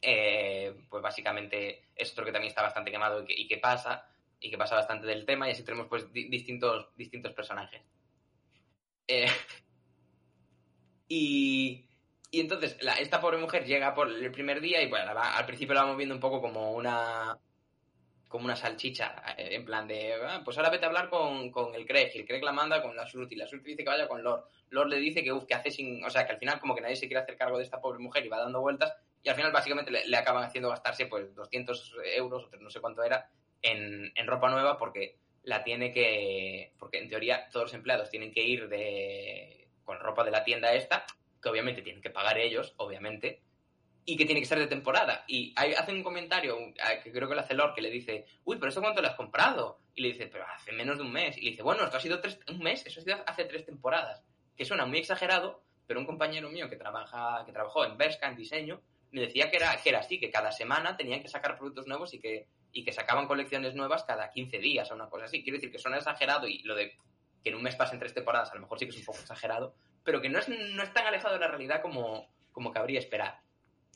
eh, 0.00 0.74
pues 0.88 1.02
básicamente 1.02 1.84
es 1.94 2.12
otro 2.12 2.24
que 2.24 2.32
también 2.32 2.48
está 2.48 2.62
bastante 2.62 2.90
quemado 2.90 3.24
y 3.28 3.46
que, 3.46 3.58
pasa, 3.58 4.08
y 4.40 4.50
que 4.50 4.58
pasa 4.58 4.76
bastante 4.76 5.06
del 5.06 5.26
tema, 5.26 5.48
y 5.48 5.52
así 5.52 5.62
tenemos 5.64 5.86
pues 5.88 6.12
di- 6.12 6.28
distintos, 6.28 6.88
distintos 6.96 7.32
personajes. 7.32 7.82
Eh, 9.06 9.26
y, 11.08 11.86
y 12.30 12.40
entonces, 12.40 12.76
esta 13.00 13.20
pobre 13.20 13.38
mujer 13.38 13.64
llega 13.64 13.94
por 13.94 14.08
el 14.08 14.32
primer 14.32 14.60
día 14.60 14.82
y 14.82 14.88
bueno, 14.88 15.12
al 15.16 15.46
principio 15.46 15.74
la 15.74 15.82
vamos 15.82 15.96
viendo 15.96 16.14
un 16.14 16.20
poco 16.20 16.40
como 16.40 16.72
una 16.72 17.38
como 18.34 18.46
una 18.46 18.56
salchicha, 18.56 19.14
eh, 19.38 19.50
en 19.54 19.64
plan 19.64 19.86
de, 19.86 20.12
"Ah, 20.14 20.42
pues 20.44 20.58
ahora 20.58 20.68
vete 20.68 20.84
a 20.84 20.88
hablar 20.88 21.08
con, 21.08 21.52
con 21.52 21.72
el 21.72 21.86
Craig, 21.86 22.10
y 22.12 22.18
el 22.18 22.26
Craig 22.26 22.42
la 22.42 22.50
manda 22.50 22.82
con 22.82 22.96
la 22.96 23.04
Shruti, 23.04 23.36
la 23.36 23.46
Shruti 23.46 23.70
dice 23.70 23.84
que 23.84 23.90
vaya 23.90 24.08
con 24.08 24.24
Lord, 24.24 24.46
Lord 24.70 24.88
le 24.88 24.96
dice 24.96 25.22
que, 25.22 25.32
uf, 25.32 25.44
que 25.44 25.54
hace 25.54 25.70
sin, 25.70 26.04
o 26.04 26.10
sea, 26.10 26.26
que 26.26 26.32
al 26.32 26.38
final 26.40 26.58
como 26.58 26.74
que 26.74 26.80
nadie 26.80 26.96
se 26.96 27.06
quiere 27.06 27.22
hacer 27.22 27.36
cargo 27.36 27.58
de 27.58 27.62
esta 27.62 27.80
pobre 27.80 28.00
mujer 28.00 28.26
y 28.26 28.28
va 28.28 28.40
dando 28.40 28.60
vueltas, 28.60 28.92
y 29.22 29.28
al 29.28 29.36
final 29.36 29.52
básicamente 29.52 29.92
le, 29.92 30.08
le 30.08 30.16
acaban 30.16 30.42
haciendo 30.42 30.68
gastarse 30.68 31.06
pues 31.06 31.32
200 31.32 31.94
euros, 32.16 32.48
o 32.52 32.56
no 32.56 32.70
sé 32.70 32.80
cuánto 32.80 33.04
era, 33.04 33.30
en, 33.62 34.10
en 34.16 34.26
ropa 34.26 34.50
nueva 34.50 34.78
porque 34.78 35.14
la 35.44 35.62
tiene 35.62 35.92
que, 35.92 36.72
porque 36.76 36.98
en 36.98 37.08
teoría 37.08 37.48
todos 37.52 37.66
los 37.66 37.74
empleados 37.74 38.10
tienen 38.10 38.32
que 38.32 38.42
ir 38.42 38.68
de 38.68 39.68
con 39.84 40.00
ropa 40.00 40.24
de 40.24 40.32
la 40.32 40.42
tienda 40.42 40.74
esta, 40.74 41.06
que 41.40 41.48
obviamente 41.50 41.82
tienen 41.82 42.02
que 42.02 42.10
pagar 42.10 42.36
ellos, 42.38 42.74
obviamente, 42.78 43.42
y 44.06 44.16
que 44.16 44.24
tiene 44.26 44.40
que 44.40 44.46
ser 44.46 44.58
de 44.58 44.66
temporada. 44.66 45.24
Y 45.26 45.52
hay, 45.56 45.72
hace 45.72 45.92
un 45.92 46.02
comentario, 46.02 46.56
que 47.02 47.10
creo 47.10 47.28
que 47.28 47.34
lo 47.34 47.40
hace 47.40 47.54
Lord, 47.54 47.74
que 47.74 47.82
le 47.82 47.90
dice, 47.90 48.26
uy, 48.44 48.56
pero 48.56 48.68
¿esto 48.68 48.80
cuánto 48.80 49.00
lo 49.00 49.08
has 49.08 49.14
comprado? 49.14 49.80
Y 49.94 50.02
le 50.02 50.08
dice, 50.08 50.26
pero 50.26 50.44
hace 50.46 50.72
menos 50.72 50.98
de 50.98 51.04
un 51.04 51.12
mes. 51.12 51.38
Y 51.38 51.42
le 51.42 51.50
dice, 51.50 51.62
bueno, 51.62 51.84
esto 51.84 51.96
ha 51.96 52.00
sido 52.00 52.20
tres, 52.20 52.38
un 52.48 52.58
mes, 52.58 52.84
eso 52.86 53.00
ha 53.00 53.04
sido 53.04 53.16
hace 53.26 53.44
tres 53.44 53.64
temporadas. 53.64 54.22
Que 54.56 54.64
suena 54.64 54.84
muy 54.84 54.98
exagerado, 54.98 55.62
pero 55.86 56.00
un 56.00 56.06
compañero 56.06 56.50
mío 56.50 56.68
que 56.68 56.76
trabaja, 56.76 57.44
que 57.46 57.52
trabajó 57.52 57.84
en 57.84 57.96
Berska, 57.96 58.28
en 58.28 58.36
diseño, 58.36 58.82
me 59.10 59.22
decía 59.22 59.50
que 59.50 59.56
era, 59.56 59.76
que 59.82 59.88
era 59.88 60.00
así, 60.00 60.18
que 60.18 60.30
cada 60.30 60.52
semana 60.52 60.96
tenían 60.96 61.22
que 61.22 61.28
sacar 61.28 61.56
productos 61.56 61.86
nuevos 61.86 62.12
y 62.14 62.20
que, 62.20 62.46
y 62.72 62.84
que 62.84 62.92
sacaban 62.92 63.26
colecciones 63.26 63.74
nuevas 63.74 64.04
cada 64.04 64.30
15 64.30 64.58
días 64.58 64.90
o 64.90 64.94
una 64.94 65.08
cosa 65.08 65.26
así. 65.26 65.42
Quiero 65.42 65.56
decir 65.56 65.70
que 65.70 65.78
suena 65.78 65.98
exagerado 65.98 66.48
y 66.48 66.62
lo 66.64 66.74
de 66.74 66.96
que 67.42 67.50
en 67.50 67.56
un 67.56 67.62
mes 67.62 67.76
pasen 67.76 67.98
tres 67.98 68.12
temporadas 68.12 68.50
a 68.50 68.54
lo 68.54 68.62
mejor 68.62 68.78
sí 68.78 68.86
que 68.86 68.90
es 68.90 68.98
un 68.98 69.04
poco 69.04 69.20
exagerado, 69.20 69.74
pero 70.02 70.20
que 70.20 70.28
no 70.28 70.38
es, 70.38 70.48
no 70.48 70.82
es 70.82 70.92
tan 70.92 71.06
alejado 71.06 71.34
de 71.34 71.40
la 71.40 71.48
realidad 71.48 71.80
como, 71.80 72.28
como 72.52 72.72
cabría 72.72 72.98
esperar. 72.98 73.40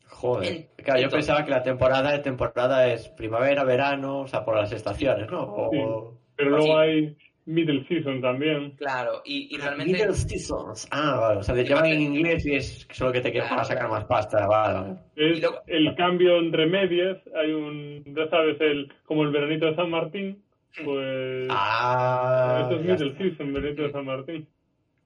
Joder. 0.09 0.53
En- 0.53 0.69
Claro, 0.85 1.01
yo 1.01 1.05
entonces- 1.07 1.27
pensaba 1.27 1.45
que 1.45 1.51
la 1.51 1.63
temporada 1.63 2.13
de 2.13 2.19
temporada 2.21 2.89
es 2.93 3.09
primavera, 3.11 3.65
verano, 3.65 4.21
o 4.21 4.27
sea, 4.27 4.45
por 4.45 4.57
las 4.57 4.73
estaciones, 4.73 5.31
¿no? 5.31 5.43
O, 5.43 5.71
Sí. 5.71 5.79
o- 5.79 6.19
Pero 6.37 6.51
luego 6.51 6.79
hay 6.79 7.17
Middle 7.47 7.87
Season 7.89 8.21
también. 8.21 8.73
Claro, 8.73 9.23
y, 9.25 9.55
y 9.55 9.59
realmente... 9.59 9.93
Middle 9.93 10.13
seasons. 10.15 10.87
Ah, 10.91 11.17
vale. 11.21 11.41
O 11.41 11.43
sea, 11.43 11.55
te 11.55 11.65
llaman 11.65 11.87
en 11.87 12.01
inglés 12.03 12.45
y 12.47 12.55
es 12.55 12.87
solo 12.91 13.11
que 13.13 13.21
te 13.21 13.31
quieres 13.31 13.49
Claro, 13.49 13.57
para 13.57 13.65
sacar 13.69 13.87
claro. 13.89 13.95
más 13.95 14.05
pasta. 14.05 14.47
Vale. 14.47 14.97
Es 15.17 15.41
luego- 15.41 15.63
el 15.67 15.95
cambio 15.97 16.39
entre 16.39 16.67
medias. 16.67 17.19
Hay 17.35 17.51
un, 17.53 18.05
ya 18.07 18.29
sabes, 18.29 18.61
el 18.61 18.93
como 19.07 19.23
el 19.25 19.31
veranito 19.31 19.67
de 19.67 19.75
San 19.77 19.91
Martín. 19.91 20.43
Pues 20.85 21.49
Ah. 21.51 22.61
esto 22.63 22.77
es 22.77 22.83
Middle 22.83 23.07
está. 23.13 23.19
Season, 23.25 23.53
veranito 23.53 23.83
de 23.83 23.93
San 23.93 24.05
Martín. 24.05 24.49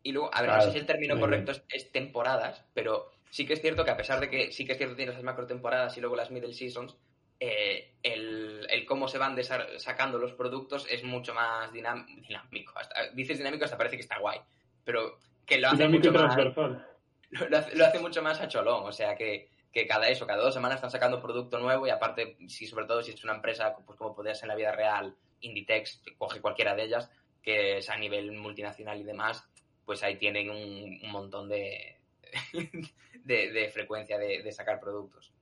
Y 0.02 0.12
luego, 0.12 0.30
a 0.34 0.40
ver, 0.42 0.50
Claro, 0.50 0.60
no 0.64 0.66
sé 0.66 0.72
si 0.72 0.78
el 0.80 0.86
término 0.86 1.20
correcto 1.20 1.52
es, 1.52 1.64
es 1.72 1.92
temporadas, 1.92 2.66
pero 2.74 3.06
sí 3.32 3.46
que 3.46 3.54
es 3.54 3.62
cierto 3.62 3.82
que 3.82 3.90
a 3.90 3.96
pesar 3.96 4.20
de 4.20 4.28
que 4.28 4.52
sí 4.52 4.66
que 4.66 4.72
es 4.72 4.78
cierto 4.78 4.94
que 4.94 4.98
tienes 4.98 5.14
las 5.14 5.24
macro 5.24 5.46
temporadas 5.46 5.96
y 5.96 6.00
luego 6.02 6.16
las 6.16 6.30
middle 6.30 6.52
seasons, 6.52 6.94
eh, 7.40 7.94
el, 8.02 8.66
el 8.68 8.84
cómo 8.84 9.08
se 9.08 9.16
van 9.16 9.36
sacando 9.78 10.18
los 10.18 10.34
productos 10.34 10.86
es 10.90 11.02
mucho 11.02 11.32
más 11.32 11.72
dinámico. 11.72 12.72
Hasta- 12.76 13.08
dices 13.14 13.38
dinámico 13.38 13.64
hasta 13.64 13.78
parece 13.78 13.96
que 13.96 14.02
está 14.02 14.18
guay, 14.18 14.38
pero 14.84 15.18
que 15.46 15.58
lo 15.58 15.68
hace 15.68 15.88
mucho 15.88 16.12
más 16.12 16.36
lo, 17.30 17.48
lo 17.48 17.56
hace, 17.56 17.74
lo 17.74 17.86
hace 17.86 17.98
mucho 18.00 18.22
más 18.22 18.38
a 18.40 18.48
cholón, 18.48 18.84
o 18.84 18.92
sea 18.92 19.16
que, 19.16 19.48
que 19.72 19.86
cada 19.86 20.08
eso, 20.08 20.26
cada 20.26 20.42
dos 20.42 20.52
semanas 20.52 20.76
están 20.76 20.90
sacando 20.90 21.20
producto 21.22 21.58
nuevo 21.58 21.86
y 21.86 21.90
aparte, 21.90 22.36
si 22.48 22.66
sobre 22.66 22.84
todo 22.84 23.02
si 23.02 23.12
es 23.12 23.24
una 23.24 23.34
empresa, 23.34 23.74
pues 23.86 23.98
como 23.98 24.14
podría 24.14 24.34
ser 24.34 24.44
en 24.44 24.48
la 24.50 24.56
vida 24.56 24.72
real, 24.72 25.16
Inditex, 25.40 26.02
coge 26.18 26.40
cualquiera 26.42 26.74
de 26.76 26.84
ellas, 26.84 27.10
que 27.42 27.78
es 27.78 27.88
a 27.88 27.96
nivel 27.96 28.30
multinacional 28.32 29.00
y 29.00 29.04
demás, 29.04 29.42
pues 29.86 30.02
ahí 30.04 30.16
tienen 30.16 30.50
un, 30.50 31.00
un 31.02 31.10
montón 31.10 31.48
de, 31.48 31.96
de, 33.24 33.50
de 33.52 33.68
frecuencia 33.70 34.18
de, 34.18 34.42
de 34.42 34.52
sacar 34.52 34.80
productos. 34.80 35.32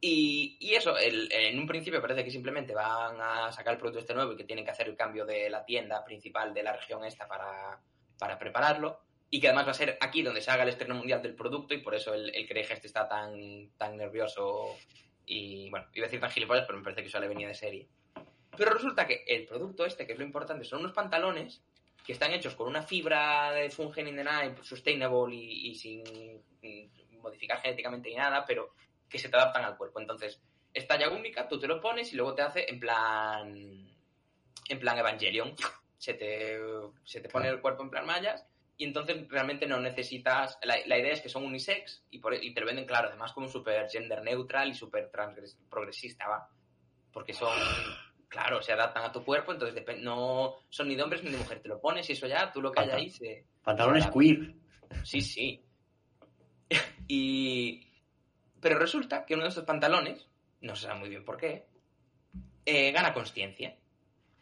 Y, 0.00 0.56
y 0.60 0.74
eso, 0.74 0.96
el- 0.98 1.32
en 1.32 1.58
un 1.58 1.66
principio 1.66 2.00
parece 2.02 2.22
que 2.24 2.30
simplemente 2.30 2.74
van 2.74 3.16
a 3.20 3.50
sacar 3.52 3.74
el 3.74 3.78
producto 3.80 4.00
este 4.00 4.14
nuevo 4.14 4.32
y 4.32 4.36
que 4.36 4.44
tienen 4.44 4.64
que 4.64 4.70
hacer 4.70 4.88
el 4.88 4.96
cambio 4.96 5.24
de 5.24 5.48
la 5.50 5.64
tienda 5.64 6.04
principal 6.04 6.52
de 6.52 6.62
la 6.62 6.74
región 6.74 7.04
esta 7.04 7.26
para, 7.26 7.80
para 8.18 8.38
prepararlo. 8.38 9.00
y 9.30 9.40
que 9.40 9.48
además 9.48 9.66
va 9.66 9.70
a 9.72 9.74
ser 9.74 9.98
aquí 10.00 10.22
donde 10.22 10.40
se 10.40 10.50
haga 10.50 10.62
el 10.62 10.68
estreno 10.68 10.94
mundial 10.94 11.20
del 11.22 11.34
producto 11.34 11.74
y 11.74 11.78
por 11.78 11.94
eso 11.94 12.14
el, 12.14 12.30
el 12.34 12.56
este 12.56 12.86
está 12.86 13.08
tan, 13.08 13.70
tan 13.76 13.96
nervioso 13.96 14.76
y, 15.24 15.68
bueno, 15.70 15.86
iba 15.94 16.04
a 16.04 16.08
decir 16.08 16.20
tan 16.20 16.30
gilipollas, 16.30 16.64
pero 16.66 16.78
me 16.78 16.84
parece 16.84 17.02
que 17.02 17.08
eso 17.08 17.18
le 17.18 17.26
venía 17.28 17.48
de 17.48 17.54
serie. 17.54 17.88
Pero 18.56 18.70
resulta 18.72 19.06
que 19.06 19.24
el 19.26 19.44
producto 19.46 19.84
este, 19.84 20.06
que 20.06 20.12
es 20.12 20.18
lo 20.18 20.24
importante, 20.24 20.64
son 20.64 20.80
unos 20.80 20.92
pantalones 20.92 21.64
que 22.06 22.12
están 22.12 22.32
hechos 22.32 22.54
con 22.54 22.68
una 22.68 22.82
fibra 22.82 23.50
de 23.52 23.68
Fungen 23.68 24.08
in 24.08 24.16
the 24.16 24.24
Night, 24.24 24.62
sustainable 24.62 25.34
y, 25.34 25.70
y 25.70 25.74
sin 25.74 26.04
modificar 27.20 27.60
genéticamente 27.60 28.08
ni 28.08 28.14
nada, 28.14 28.44
pero 28.46 28.74
que 29.08 29.18
se 29.18 29.28
te 29.28 29.36
adaptan 29.36 29.64
al 29.64 29.76
cuerpo. 29.76 30.00
Entonces, 30.00 30.40
es 30.72 30.86
talla 30.86 31.10
única, 31.10 31.48
tú 31.48 31.58
te 31.58 31.66
lo 31.66 31.80
pones 31.80 32.12
y 32.12 32.16
luego 32.16 32.34
te 32.34 32.42
hace 32.42 32.70
en 32.70 32.78
plan 32.78 33.96
en 34.68 34.78
plan 34.78 34.98
Evangelion. 34.98 35.54
Se 35.98 36.12
te, 36.14 36.60
se 37.04 37.20
te 37.20 37.28
pone 37.28 37.48
el 37.48 37.60
cuerpo 37.60 37.82
en 37.82 37.90
plan 37.90 38.06
mallas 38.06 38.46
y 38.76 38.84
entonces 38.84 39.26
realmente 39.28 39.66
no 39.66 39.80
necesitas. 39.80 40.58
La, 40.62 40.76
la 40.86 40.98
idea 40.98 41.12
es 41.12 41.22
que 41.22 41.30
son 41.30 41.44
unisex 41.44 42.04
y, 42.10 42.18
por, 42.18 42.34
y 42.34 42.52
te 42.52 42.60
lo 42.60 42.66
venden, 42.66 42.84
claro, 42.84 43.08
además 43.08 43.32
como 43.32 43.48
súper 43.48 43.88
gender 43.88 44.22
neutral 44.22 44.68
y 44.68 44.74
súper 44.74 45.10
progresista, 45.10 46.28
va. 46.28 46.48
Porque 47.12 47.32
son. 47.32 47.56
Claro, 48.28 48.60
se 48.60 48.72
adaptan 48.72 49.04
a 49.04 49.12
tu 49.12 49.24
cuerpo, 49.24 49.52
entonces 49.52 49.82
no 50.02 50.56
son 50.68 50.88
ni 50.88 50.96
de 50.96 51.02
hombres 51.02 51.22
ni 51.22 51.30
de 51.30 51.38
mujer. 51.38 51.60
Te 51.60 51.68
lo 51.68 51.80
pones 51.80 52.08
y 52.10 52.12
eso 52.12 52.26
ya, 52.26 52.52
tú 52.52 52.60
lo 52.60 52.72
que 52.72 52.80
hay 52.80 52.90
ahí 52.90 53.10
se. 53.10 53.44
Pantalones 53.62 54.06
queer. 54.08 54.54
Sí, 55.04 55.20
sí. 55.20 55.64
y. 57.08 57.82
Pero 58.60 58.78
resulta 58.78 59.24
que 59.24 59.34
uno 59.34 59.44
de 59.44 59.50
estos 59.50 59.64
pantalones, 59.64 60.28
no 60.60 60.74
se 60.74 60.86
sabe 60.86 60.98
muy 60.98 61.08
bien 61.08 61.24
por 61.24 61.36
qué, 61.36 61.66
eh, 62.64 62.90
gana 62.92 63.12
conciencia. 63.14 63.76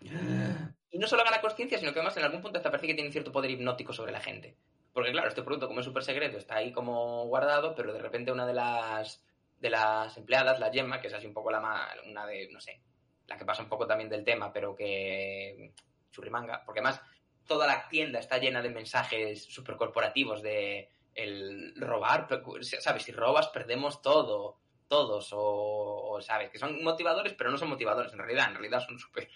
Y 0.90 0.98
no 0.98 1.08
solo 1.08 1.24
gana 1.24 1.40
conciencia, 1.40 1.76
sino 1.76 1.92
que 1.92 1.98
además 1.98 2.16
en 2.18 2.22
algún 2.22 2.40
punto 2.40 2.56
hasta 2.58 2.70
parece 2.70 2.86
que 2.86 2.94
tiene 2.94 3.10
cierto 3.10 3.32
poder 3.32 3.50
hipnótico 3.50 3.92
sobre 3.92 4.12
la 4.12 4.20
gente. 4.20 4.56
Porque 4.92 5.10
claro, 5.10 5.26
este 5.26 5.42
producto 5.42 5.66
como 5.66 5.80
es 5.80 5.86
súper 5.86 6.04
secreto 6.04 6.38
está 6.38 6.54
ahí 6.54 6.70
como 6.70 7.24
guardado, 7.26 7.74
pero 7.74 7.92
de 7.92 7.98
repente 7.98 8.30
una 8.30 8.46
de 8.46 8.54
las 8.54 9.20
de 9.58 9.70
las 9.70 10.16
empleadas, 10.16 10.60
la 10.60 10.70
Gemma, 10.70 11.00
que 11.00 11.08
es 11.08 11.14
así 11.14 11.26
un 11.26 11.34
poco 11.34 11.50
la 11.50 11.58
ma- 11.58 11.88
una 12.08 12.24
de, 12.26 12.48
no 12.52 12.60
sé, 12.60 12.80
la 13.26 13.37
que 13.37 13.45
pasa 13.45 13.62
un 13.62 13.69
poco 13.69 13.87
también 13.87 14.09
del 14.09 14.25
tema, 14.25 14.52
pero 14.52 14.75
que 14.75 15.73
churrimanga, 16.11 16.62
porque 16.64 16.81
además 16.81 17.00
toda 17.47 17.66
la 17.66 17.88
tienda 17.88 18.19
está 18.19 18.38
llena 18.38 18.62
de 18.62 18.71
mensajes 18.71 19.45
súper 19.45 19.76
corporativos 19.76 20.43
de 20.43 20.90
el 21.14 21.75
robar, 21.76 22.28
¿sabes? 22.62 23.04
Si 23.04 23.12
robas 23.12 23.49
perdemos 23.49 24.02
todo, 24.02 24.59
todos, 24.88 25.33
o, 25.33 26.11
o, 26.11 26.23
¿sabes? 26.23 26.50
Que 26.50 26.59
son 26.59 26.83
motivadores, 26.83 27.35
pero 27.35 27.50
no 27.50 27.59
son 27.59 27.71
motivadores 27.71 28.12
en 28.12 28.19
realidad, 28.19 28.49
en 28.49 28.54
realidad 28.54 28.81
son 28.81 28.99
súper... 28.99 29.28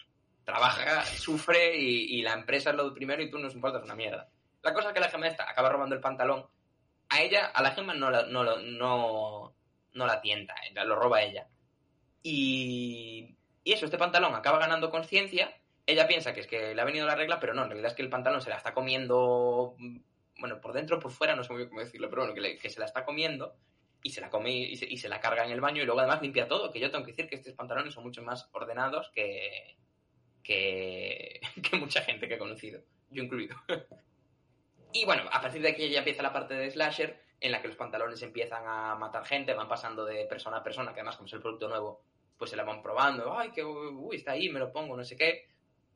Trabaja, 0.45 1.05
sufre 1.05 1.77
y, 1.77 2.23
la 2.23 2.33
empresa 2.33 2.71
es 2.71 2.77
lo 2.77 2.95
primero 2.95 3.23
y 3.23 3.31
tú 3.31 3.37
no 3.37 3.45
nos 3.45 3.55
importas 3.55 3.85
una 3.85 3.95
mierda. 3.95 4.31
La 4.63 4.73
cosa 4.73 4.89
es 4.89 4.95
que 4.95 5.01
la 5.01 5.11
gema 5.11 5.29
esta 5.29 5.49
acaba 5.49 5.69
robando 5.69 5.95
el 5.95 6.01
pantalón. 6.01 6.47
A 7.11 7.21
ella, 7.21 7.49
a 7.49 7.63
la 7.63 7.73
gema 7.73 7.93
no 7.93 8.11
la, 8.11 8.25
no, 8.25 8.57
no, 8.57 9.55
no 9.93 10.07
la 10.07 10.21
tienta, 10.23 10.55
ella, 10.69 10.85
lo 10.85 10.97
roba 10.97 11.21
ella. 11.21 11.47
Y, 12.23 13.37
y 13.69 13.73
eso, 13.75 13.85
este 13.85 13.99
pantalón 13.99 14.35
acaba 14.35 14.59
ganando 14.59 14.89
conciencia. 14.91 15.55
Ella 15.85 16.09
piensa 16.09 16.33
que 16.33 16.41
es 16.41 16.47
que 16.47 16.75
le 16.75 16.81
ha 16.81 16.87
venido 16.87 17.07
la 17.07 17.15
regla, 17.17 17.39
pero 17.39 17.53
no, 17.53 17.65
en 17.65 17.69
realidad 17.69 17.91
es 17.91 17.95
que 17.97 18.01
el 18.01 18.09
pantalón 18.09 18.41
se 18.41 18.49
la 18.49 18.57
está 18.57 18.73
comiendo, 18.73 19.75
mm, 19.77 19.99
bueno, 20.41 20.59
por 20.59 20.73
dentro 20.73 20.99
por 20.99 21.11
fuera, 21.11 21.37
no 21.37 21.45
sé 21.45 21.53
muy 21.53 21.59
bien 21.59 21.69
cómo 21.69 21.83
decirlo, 21.83 22.09
pero 22.09 22.23
bueno, 22.23 22.35
que, 22.35 22.41
le- 22.41 22.57
que 22.59 22.71
se 22.71 22.81
la 22.81 22.87
está 22.87 23.05
comiendo 23.05 23.57
y 24.03 24.09
se 24.09 24.23
la 24.23 24.31
come 24.31 24.53
y 24.53 24.75
se, 24.77 24.87
y 24.87 24.97
se 24.97 25.11
la 25.11 25.21
carga 25.21 25.45
en 25.45 25.51
el 25.53 25.61
baño 25.61 25.83
y 25.83 25.85
luego 25.85 26.01
además 26.01 26.23
limpia 26.23 26.49
todo, 26.49 26.73
que 26.73 26.81
yo 26.81 26.91
tengo 26.91 27.05
que 27.05 27.11
decir 27.13 27.29
que 27.29 27.35
estos 27.37 27.53
pantalones 27.53 27.93
son 27.93 28.05
mucho 28.05 28.23
más 28.23 28.49
ordenados 28.53 29.11
que, 29.11 29.77
que, 30.43 31.39
que 31.71 31.77
mucha 31.77 32.01
gente 32.01 32.27
que 32.27 32.37
he 32.37 32.39
conocido, 32.39 32.81
yo 33.11 33.23
incluido. 33.23 33.55
y 34.95 35.05
bueno, 35.05 35.25
a 35.31 35.43
partir 35.43 35.61
de 35.61 35.69
aquí 35.69 35.91
ya 35.91 35.99
empieza 35.99 36.23
la 36.23 36.33
parte 36.33 36.55
de 36.55 36.71
slasher, 36.71 37.21
en 37.41 37.53
la 37.53 37.61
que 37.61 37.69
los 37.69 37.77
pantalones 37.77 38.23
empiezan 38.23 38.63
a 38.67 38.95
matar 38.95 39.27
gente, 39.27 39.53
van 39.53 39.69
pasando 39.69 40.07
de 40.07 40.25
persona 40.25 40.57
a 40.57 40.63
persona, 40.63 40.95
que 40.95 41.01
además 41.01 41.17
como 41.17 41.27
es 41.27 41.33
el 41.35 41.43
producto 41.43 41.69
nuevo, 41.69 42.03
pues 42.39 42.51
se 42.51 42.57
la 42.57 42.65
van 42.65 42.83
probando, 42.83 43.37
ay, 43.37 43.51
que 43.51 43.65
uy, 43.65 44.17
está 44.17 44.33
ahí, 44.33 44.49
me 44.49 44.61
lo 44.61 44.73
pongo, 44.73 44.97
no 44.97 45.05
sé 45.05 45.17
qué. 45.17 45.49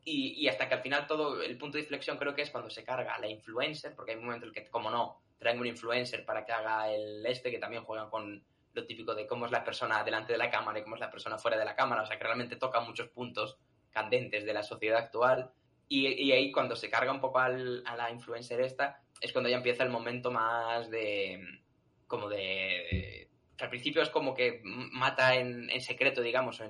Y, 0.04 0.32
y 0.44 0.48
hasta 0.48 0.68
que 0.68 0.74
al 0.74 0.82
final 0.82 1.06
todo, 1.06 1.40
el 1.40 1.56
punto 1.56 1.76
de 1.76 1.82
inflexión 1.82 2.18
creo 2.18 2.34
que 2.34 2.42
es 2.42 2.50
cuando 2.50 2.68
se 2.68 2.84
carga 2.84 3.18
la 3.18 3.28
influencer, 3.28 3.94
porque 3.94 4.12
hay 4.12 4.18
un 4.18 4.24
momento 4.24 4.46
en 4.46 4.52
que, 4.52 4.68
como 4.68 4.90
no, 4.90 5.22
traen 5.38 5.60
un 5.60 5.66
influencer 5.66 6.24
para 6.24 6.44
que 6.44 6.52
haga 6.52 6.92
el 6.92 7.24
este, 7.26 7.50
que 7.50 7.58
también 7.58 7.84
juegan 7.84 8.10
con 8.10 8.44
lo 8.74 8.86
típico 8.86 9.14
de 9.14 9.26
cómo 9.26 9.46
es 9.46 9.52
la 9.52 9.62
persona 9.64 10.02
delante 10.02 10.32
de 10.32 10.38
la 10.38 10.50
cámara 10.50 10.78
y 10.78 10.82
cómo 10.82 10.96
es 10.96 11.00
la 11.00 11.10
persona 11.10 11.38
fuera 11.38 11.56
de 11.58 11.64
la 11.64 11.76
cámara, 11.76 12.02
o 12.02 12.06
sea 12.06 12.18
que 12.18 12.24
realmente 12.24 12.56
toca 12.56 12.80
muchos 12.80 13.08
puntos 13.08 13.58
candentes 13.90 14.44
de 14.44 14.52
la 14.54 14.62
sociedad 14.62 14.98
actual. 14.98 15.52
Y, 15.88 16.08
y 16.08 16.32
ahí 16.32 16.50
cuando 16.50 16.74
se 16.74 16.88
carga 16.88 17.12
un 17.12 17.20
poco 17.20 17.38
al- 17.38 17.82
a 17.86 17.94
la 17.96 18.10
influencer 18.10 18.60
esta, 18.62 19.02
es 19.20 19.30
cuando 19.32 19.50
ya 19.50 19.56
empieza 19.56 19.84
el 19.84 19.90
momento 19.90 20.30
más 20.30 20.90
de, 20.90 21.60
como 22.06 22.28
de, 22.28 23.28
al 23.62 23.70
principio 23.70 24.02
es 24.02 24.10
como 24.10 24.34
que 24.34 24.60
mata 24.64 25.36
en, 25.36 25.70
secreto, 25.80 26.20
digamos, 26.20 26.60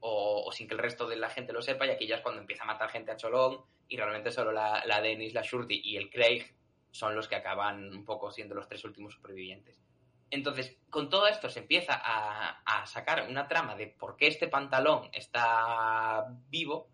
o, 0.00 0.50
sin 0.52 0.66
que 0.66 0.74
el 0.74 0.80
resto 0.80 1.06
de 1.06 1.16
la 1.16 1.28
gente 1.28 1.52
lo 1.52 1.60
sepa, 1.60 1.86
y 1.86 1.90
aquí 1.90 2.06
ya 2.06 2.16
es 2.16 2.22
cuando 2.22 2.40
empieza 2.40 2.62
a 2.62 2.66
matar 2.66 2.88
gente 2.88 3.10
a 3.10 3.16
cholón, 3.16 3.60
y 3.88 3.98
realmente 3.98 4.30
solo 4.30 4.50
la, 4.50 4.82
la 4.86 5.02
Dennis, 5.02 5.34
la 5.34 5.42
Shurty 5.42 5.82
y 5.84 5.98
el 5.98 6.08
Craig 6.08 6.54
son 6.92 7.14
los 7.14 7.28
que 7.28 7.36
acaban 7.36 7.94
un 7.94 8.06
poco 8.06 8.32
siendo 8.32 8.54
los 8.54 8.66
tres 8.66 8.82
últimos 8.84 9.12
supervivientes. 9.12 9.82
Entonces, 10.30 10.78
con 10.88 11.10
todo 11.10 11.26
esto 11.26 11.50
se 11.50 11.60
empieza 11.60 12.00
a, 12.02 12.62
a 12.64 12.86
sacar 12.86 13.28
una 13.28 13.46
trama 13.46 13.76
de 13.76 13.88
por 13.88 14.16
qué 14.16 14.28
este 14.28 14.48
pantalón 14.48 15.10
está 15.12 16.24
vivo, 16.48 16.88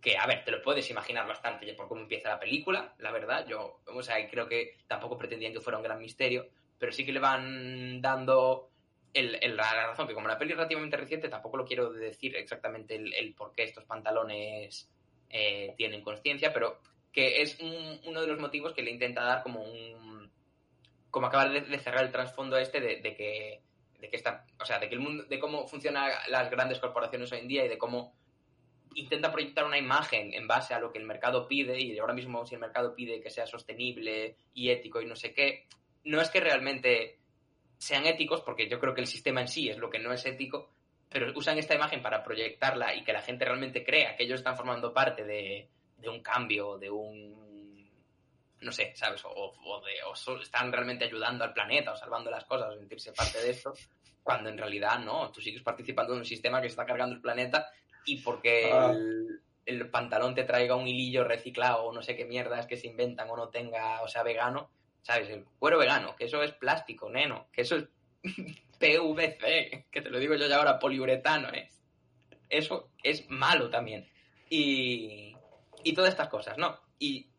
que, 0.00 0.16
a 0.16 0.26
ver, 0.26 0.44
te 0.44 0.50
lo 0.50 0.62
puedes 0.62 0.88
imaginar 0.88 1.28
bastante 1.28 1.66
ya 1.66 1.76
por 1.76 1.88
cómo 1.88 2.00
empieza 2.00 2.30
la 2.30 2.40
película, 2.40 2.94
la 2.96 3.12
verdad. 3.12 3.46
Yo, 3.46 3.82
o 3.84 4.02
sea, 4.02 4.26
creo 4.30 4.48
que 4.48 4.78
tampoco 4.86 5.18
pretendían 5.18 5.52
que 5.52 5.60
fuera 5.60 5.76
un 5.76 5.84
gran 5.84 5.98
misterio, 5.98 6.48
pero 6.80 6.90
sí 6.90 7.04
que 7.06 7.12
le 7.12 7.20
van 7.20 8.00
dando 8.00 8.70
el, 9.12 9.38
la 9.56 9.88
razón, 9.88 10.08
que 10.08 10.14
como 10.14 10.26
la 10.28 10.38
peli 10.38 10.52
es 10.52 10.56
relativamente 10.56 10.96
reciente, 10.96 11.28
tampoco 11.28 11.58
lo 11.58 11.64
quiero 11.66 11.92
decir 11.92 12.34
exactamente 12.36 12.96
el, 12.96 13.34
por 13.34 13.52
qué 13.52 13.64
estos 13.64 13.84
pantalones 13.84 14.90
eh, 15.28 15.74
tienen 15.76 16.00
conciencia, 16.02 16.52
pero 16.52 16.80
que 17.12 17.42
es 17.42 17.60
un- 17.60 18.00
uno 18.06 18.20
de 18.22 18.26
los 18.26 18.38
motivos 18.40 18.72
que 18.72 18.82
le 18.82 18.90
intenta 18.90 19.22
dar 19.22 19.42
como 19.42 19.62
un... 19.62 20.30
como 21.10 21.26
acabar 21.26 21.50
de, 21.52 21.78
cerrar 21.78 22.04
el 22.04 22.12
trasfondo 22.12 22.56
este 22.56 22.80
de, 22.80 23.00
que 23.14 23.60
de 24.00 24.08
que 24.08 24.16
esta, 24.16 24.46
o 24.58 24.64
sea, 24.64 24.78
de 24.78 24.88
que 24.88 24.94
el 24.94 25.00
mundo, 25.00 25.24
de 25.24 25.38
cómo 25.38 25.68
funcionan 25.68 26.10
las 26.28 26.50
grandes 26.50 26.78
corporaciones 26.78 27.30
hoy 27.32 27.40
en 27.40 27.48
día 27.48 27.66
y 27.66 27.68
de 27.68 27.76
cómo 27.76 28.14
intenta 28.94 29.30
proyectar 29.30 29.64
una 29.66 29.76
imagen 29.78 30.32
en 30.32 30.48
base 30.48 30.72
a 30.72 30.80
lo 30.80 30.90
que 30.90 30.98
el 30.98 31.04
mercado 31.04 31.46
pide 31.46 31.78
y 31.80 31.98
ahora 31.98 32.14
mismo 32.14 32.46
si 32.46 32.54
el 32.54 32.60
mercado 32.60 32.94
pide 32.94 33.20
que 33.20 33.30
sea 33.30 33.46
sostenible 33.46 34.36
y 34.54 34.70
ético 34.70 35.00
y 35.02 35.06
no 35.06 35.14
sé 35.16 35.34
qué, 35.34 35.66
no 36.04 36.20
es 36.20 36.30
que 36.30 36.40
realmente 36.40 37.18
sean 37.78 38.06
éticos, 38.06 38.42
porque 38.42 38.68
yo 38.68 38.78
creo 38.78 38.94
que 38.94 39.00
el 39.00 39.06
sistema 39.06 39.40
en 39.40 39.48
sí 39.48 39.68
es 39.68 39.78
lo 39.78 39.90
que 39.90 39.98
no 39.98 40.12
es 40.12 40.24
ético, 40.26 40.70
pero 41.08 41.32
usan 41.36 41.58
esta 41.58 41.74
imagen 41.74 42.02
para 42.02 42.22
proyectarla 42.22 42.94
y 42.94 43.02
que 43.04 43.12
la 43.12 43.22
gente 43.22 43.44
realmente 43.44 43.84
crea 43.84 44.16
que 44.16 44.24
ellos 44.24 44.40
están 44.40 44.56
formando 44.56 44.92
parte 44.92 45.24
de, 45.24 45.68
de 45.96 46.08
un 46.08 46.22
cambio, 46.22 46.78
de 46.78 46.90
un... 46.90 47.90
no 48.60 48.72
sé, 48.72 48.92
¿sabes? 48.94 49.24
O, 49.24 49.30
o 49.30 49.80
de, 49.80 49.94
o 50.04 50.40
están 50.40 50.70
realmente 50.70 51.04
ayudando 51.04 51.42
al 51.44 51.52
planeta 51.52 51.92
o 51.92 51.96
salvando 51.96 52.30
las 52.30 52.44
cosas 52.44 52.68
o 52.70 52.78
sentirse 52.78 53.12
parte 53.12 53.38
de 53.40 53.50
esto, 53.50 53.72
cuando 54.22 54.50
en 54.50 54.58
realidad 54.58 54.98
no, 54.98 55.30
tú 55.32 55.40
sigues 55.40 55.62
participando 55.62 56.12
en 56.12 56.20
un 56.20 56.24
sistema 56.26 56.60
que 56.60 56.66
está 56.68 56.84
cargando 56.84 57.16
el 57.16 57.22
planeta 57.22 57.70
y 58.04 58.18
porque 58.20 58.70
Ah. 58.72 58.92
el, 58.92 59.40
el 59.64 59.90
pantalón 59.90 60.34
te 60.34 60.44
traiga 60.44 60.76
un 60.76 60.86
hilillo 60.86 61.24
reciclado 61.24 61.84
o 61.84 61.92
no 61.92 62.02
sé 62.02 62.14
qué 62.14 62.24
mierdas 62.24 62.66
que 62.66 62.76
se 62.76 62.86
inventan 62.86 63.28
o 63.30 63.36
no 63.36 63.48
tenga, 63.48 64.02
o 64.02 64.08
sea, 64.08 64.22
vegano, 64.22 64.70
¿sabes? 65.02 65.28
El 65.30 65.44
cuero 65.58 65.78
vegano, 65.78 66.16
que 66.16 66.24
eso 66.24 66.42
es 66.42 66.52
plástico, 66.52 67.08
neno, 67.08 67.48
que 67.52 67.62
eso 67.62 67.76
es 67.76 67.84
PVC, 68.78 69.86
que 69.90 70.02
te 70.02 70.10
lo 70.10 70.18
digo 70.18 70.34
yo 70.34 70.46
ya 70.46 70.56
ahora, 70.56 70.78
poliuretano 70.78 71.48
es. 71.50 71.80
Eso 72.48 72.90
es 73.02 73.28
malo 73.30 73.70
también. 73.70 74.08
Y, 74.48 75.36
y 75.84 75.92
todas 75.94 76.10
estas 76.10 76.28
cosas, 76.28 76.58
¿no? 76.58 76.80
Y, 76.98 77.30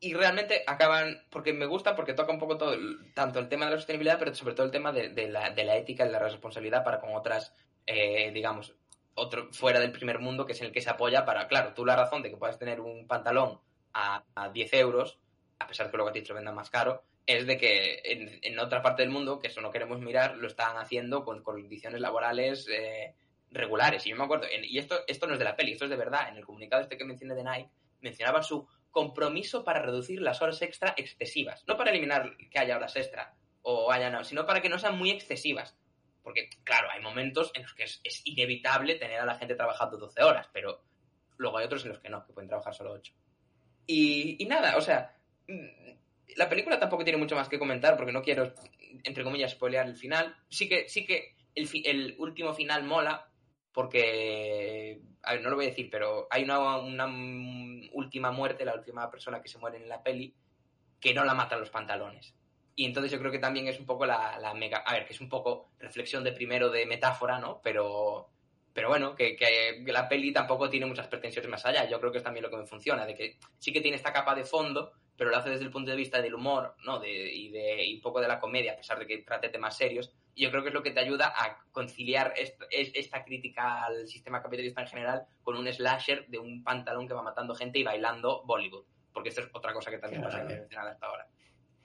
y 0.00 0.14
realmente 0.14 0.62
acaban, 0.66 1.24
porque 1.30 1.52
me 1.52 1.66
gusta, 1.66 1.96
porque 1.96 2.14
toca 2.14 2.32
un 2.32 2.38
poco 2.38 2.56
todo, 2.56 2.76
tanto 3.14 3.38
el 3.38 3.48
tema 3.48 3.64
de 3.64 3.72
la 3.72 3.76
sostenibilidad, 3.78 4.18
pero 4.18 4.34
sobre 4.34 4.54
todo 4.54 4.66
el 4.66 4.72
tema 4.72 4.92
de, 4.92 5.08
de 5.08 5.28
la, 5.28 5.50
de 5.50 5.64
la 5.64 5.76
ética 5.76 6.06
y 6.06 6.10
la 6.10 6.18
responsabilidad 6.18 6.84
para 6.84 7.00
con 7.00 7.14
otras, 7.14 7.52
eh, 7.86 8.30
digamos, 8.32 8.74
otro 9.14 9.52
fuera 9.52 9.80
del 9.80 9.92
primer 9.92 10.18
mundo, 10.18 10.46
que 10.46 10.52
es 10.52 10.60
en 10.60 10.68
el 10.68 10.72
que 10.72 10.82
se 10.82 10.90
apoya 10.90 11.24
para, 11.24 11.48
claro, 11.48 11.72
tú 11.74 11.84
la 11.84 11.96
razón 11.96 12.22
de 12.22 12.30
que 12.30 12.36
puedas 12.36 12.58
tener 12.58 12.80
un 12.80 13.06
pantalón 13.06 13.60
a, 13.92 14.24
a 14.34 14.48
10 14.50 14.72
euros, 14.74 15.18
a 15.64 15.66
pesar 15.66 15.86
de 15.86 15.90
que 15.90 15.96
luego 15.96 16.10
a 16.10 16.12
ti 16.12 16.22
te 16.22 16.28
lo 16.28 16.34
vendan 16.36 16.54
más 16.54 16.70
caro, 16.70 17.02
es 17.26 17.46
de 17.46 17.56
que 17.58 18.00
en, 18.04 18.38
en 18.42 18.58
otra 18.58 18.82
parte 18.82 19.02
del 19.02 19.10
mundo, 19.10 19.38
que 19.38 19.48
eso 19.48 19.60
no 19.60 19.70
queremos 19.70 20.00
mirar, 20.00 20.36
lo 20.36 20.46
están 20.46 20.76
haciendo 20.76 21.24
con 21.24 21.42
condiciones 21.42 22.00
laborales 22.00 22.68
eh, 22.70 23.14
regulares. 23.50 24.06
Y 24.06 24.10
yo 24.10 24.16
me 24.16 24.24
acuerdo, 24.24 24.46
en- 24.50 24.64
y 24.64 24.78
esto, 24.78 25.00
esto 25.06 25.26
no 25.26 25.32
es 25.32 25.38
de 25.38 25.44
la 25.46 25.56
peli, 25.56 25.72
esto 25.72 25.84
es 25.84 25.90
de 25.90 25.96
verdad, 25.96 26.28
en 26.28 26.36
el 26.36 26.44
comunicado 26.44 26.82
este 26.82 26.96
que 26.98 27.04
mencioné 27.04 27.34
de 27.34 27.44
Nike, 27.44 27.70
mencionaban 28.00 28.44
su 28.44 28.66
compromiso 28.90 29.64
para 29.64 29.80
reducir 29.82 30.20
las 30.20 30.40
horas 30.42 30.60
extra 30.62 30.94
excesivas. 30.96 31.64
No 31.66 31.76
para 31.76 31.90
eliminar 31.90 32.36
que 32.50 32.58
haya 32.58 32.76
horas 32.76 32.94
extra, 32.96 33.34
o 33.62 33.90
haya 33.90 34.10
no, 34.10 34.22
sino 34.22 34.44
para 34.46 34.60
que 34.60 34.68
no 34.68 34.78
sean 34.78 34.96
muy 34.98 35.10
excesivas. 35.10 35.76
Porque, 36.22 36.48
claro, 36.62 36.88
hay 36.90 37.00
momentos 37.02 37.50
en 37.54 37.62
los 37.62 37.74
que 37.74 37.84
es, 37.84 38.00
es 38.04 38.22
inevitable 38.24 38.94
tener 38.96 39.18
a 39.20 39.26
la 39.26 39.34
gente 39.36 39.54
trabajando 39.56 39.96
12 39.98 40.22
horas, 40.22 40.48
pero 40.52 40.82
luego 41.38 41.58
hay 41.58 41.64
otros 41.66 41.82
en 41.84 41.90
los 41.90 41.98
que 42.00 42.08
no, 42.08 42.24
que 42.26 42.32
pueden 42.32 42.48
trabajar 42.48 42.74
solo 42.74 42.92
8. 42.92 43.12
Y, 43.86 44.42
y 44.42 44.46
nada, 44.46 44.76
o 44.76 44.80
sea, 44.80 45.14
la 46.36 46.48
película 46.48 46.78
tampoco 46.78 47.04
tiene 47.04 47.18
mucho 47.18 47.36
más 47.36 47.48
que 47.48 47.58
comentar 47.58 47.96
porque 47.96 48.12
no 48.12 48.22
quiero, 48.22 48.54
entre 49.04 49.24
comillas, 49.24 49.52
spoilear 49.52 49.86
el 49.86 49.96
final. 49.96 50.36
Sí 50.48 50.68
que, 50.68 50.88
sí 50.88 51.04
que 51.04 51.36
el, 51.54 51.68
fi- 51.68 51.84
el 51.86 52.16
último 52.18 52.54
final 52.54 52.84
mola 52.84 53.28
porque, 53.72 55.00
a 55.22 55.32
ver, 55.32 55.42
no 55.42 55.50
lo 55.50 55.56
voy 55.56 55.66
a 55.66 55.68
decir, 55.70 55.88
pero 55.90 56.26
hay 56.30 56.44
una, 56.44 56.78
una 56.78 57.06
última 57.92 58.30
muerte, 58.30 58.64
la 58.64 58.74
última 58.74 59.10
persona 59.10 59.42
que 59.42 59.48
se 59.48 59.58
muere 59.58 59.78
en 59.78 59.88
la 59.88 60.02
peli, 60.02 60.34
que 61.00 61.12
no 61.12 61.24
la 61.24 61.34
matan 61.34 61.60
los 61.60 61.70
pantalones. 61.70 62.34
Y 62.76 62.86
entonces 62.86 63.12
yo 63.12 63.18
creo 63.18 63.30
que 63.30 63.38
también 63.38 63.68
es 63.68 63.78
un 63.78 63.86
poco 63.86 64.06
la, 64.06 64.38
la 64.38 64.54
mega... 64.54 64.78
A 64.78 64.94
ver, 64.94 65.06
que 65.06 65.12
es 65.12 65.20
un 65.20 65.28
poco 65.28 65.70
reflexión 65.78 66.24
de 66.24 66.32
primero 66.32 66.70
de 66.70 66.86
metáfora, 66.86 67.38
¿no? 67.38 67.60
Pero, 67.62 68.30
pero 68.72 68.88
bueno, 68.88 69.14
que, 69.14 69.36
que 69.36 69.82
la 69.86 70.08
peli 70.08 70.32
tampoco 70.32 70.68
tiene 70.70 70.86
muchas 70.86 71.06
pretensiones 71.06 71.50
más 71.50 71.64
allá. 71.66 71.88
Yo 71.88 72.00
creo 72.00 72.10
que 72.10 72.18
es 72.18 72.24
también 72.24 72.42
lo 72.42 72.50
que 72.50 72.56
me 72.56 72.66
funciona, 72.66 73.06
de 73.06 73.14
que 73.14 73.38
sí 73.58 73.72
que 73.72 73.80
tiene 73.80 73.96
esta 73.96 74.12
capa 74.12 74.34
de 74.34 74.44
fondo, 74.44 74.92
pero 75.16 75.30
lo 75.30 75.36
hace 75.36 75.50
desde 75.50 75.64
el 75.64 75.70
punto 75.70 75.90
de 75.90 75.96
vista 75.96 76.20
del 76.20 76.34
humor, 76.34 76.74
¿no? 76.84 76.98
De, 76.98 77.10
y, 77.32 77.50
de, 77.50 77.84
y 77.84 77.94
un 77.96 78.00
poco 78.00 78.20
de 78.20 78.28
la 78.28 78.40
comedia, 78.40 78.72
a 78.72 78.76
pesar 78.76 78.98
de 78.98 79.06
que 79.06 79.18
trate 79.18 79.48
temas 79.48 79.76
serios. 79.76 80.12
Y 80.34 80.42
yo 80.42 80.50
creo 80.50 80.62
que 80.62 80.68
es 80.70 80.74
lo 80.74 80.82
que 80.82 80.90
te 80.90 80.98
ayuda 81.00 81.32
a 81.36 81.62
conciliar 81.70 82.32
est- 82.36 82.60
es- 82.70 82.90
esta 82.94 83.24
crítica 83.24 83.84
al 83.84 84.08
sistema 84.08 84.42
capitalista 84.42 84.80
en 84.82 84.88
general 84.88 85.26
con 85.42 85.56
un 85.56 85.72
slasher 85.72 86.26
de 86.26 86.38
un 86.38 86.64
pantalón 86.64 87.06
que 87.06 87.14
va 87.14 87.22
matando 87.22 87.54
gente 87.54 87.78
y 87.78 87.84
bailando 87.84 88.42
Bollywood. 88.44 88.84
Porque 89.12 89.28
esto 89.28 89.42
es 89.42 89.48
otra 89.52 89.72
cosa 89.72 89.90
que 89.92 89.98
también 89.98 90.22
pasa 90.22 90.40
en 90.40 90.48
mencionar 90.48 90.88
hasta 90.88 91.06
ahora. 91.06 91.28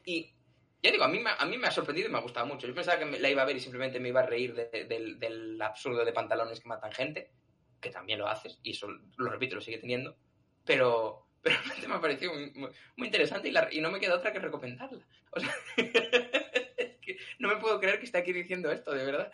Y 0.04 0.34
ya 0.82 0.92
digo, 0.92 1.04
a 1.04 1.08
mí, 1.10 1.22
a 1.38 1.46
mí 1.46 1.58
me 1.60 1.68
ha 1.68 1.72
sorprendido 1.72 2.08
y 2.08 2.12
me 2.12 2.18
ha 2.18 2.22
gustado 2.22 2.48
mucho. 2.48 2.66
Yo 2.66 2.74
pensaba 2.74 2.98
que 2.98 3.06
me- 3.06 3.20
la 3.20 3.30
iba 3.30 3.44
a 3.44 3.46
ver 3.46 3.58
y 3.58 3.60
simplemente 3.60 4.00
me 4.00 4.10
iba 4.10 4.22
a 4.22 4.26
reír 4.26 4.56
de- 4.56 4.86
del, 4.86 5.20
del 5.20 5.62
absurdo 5.62 6.04
de 6.04 6.12
pantalones 6.14 6.60
que 6.60 6.68
matan 6.70 6.92
gente, 6.92 7.32
que 7.80 7.92
también 7.92 8.18
lo 8.18 8.28
haces, 8.28 8.60
y 8.64 8.72
eso 8.72 8.88
lo 9.18 9.30
repito, 9.30 9.56
lo 9.56 9.62
sigue 9.62 9.78
teniendo, 9.78 10.18
pero, 10.66 11.28
pero 11.44 11.56
realmente 11.58 11.88
me 11.88 11.96
ha 11.96 12.02
parecido 12.02 12.34
muy, 12.34 12.52
muy- 12.52 12.70
muy 12.98 13.08
interesante 13.08 13.50
y, 13.50 13.52
la- 13.52 13.70
y 13.72 13.82
no 13.82 13.92
me 13.92 14.00
queda 14.00 14.16
otra 14.16 14.32
que 14.34 14.40
recomendarla. 14.40 15.00
O 15.32 15.40
sea, 15.40 15.50
es 15.78 16.98
que 17.02 17.18
no 17.40 17.48
me 17.50 17.58
puedo 17.58 17.80
creer 17.80 18.00
que 18.00 18.06
esté 18.06 18.18
aquí 18.18 18.34
diciendo 18.34 18.72
esto, 18.72 18.92
de 18.94 19.06
verdad. 19.06 19.32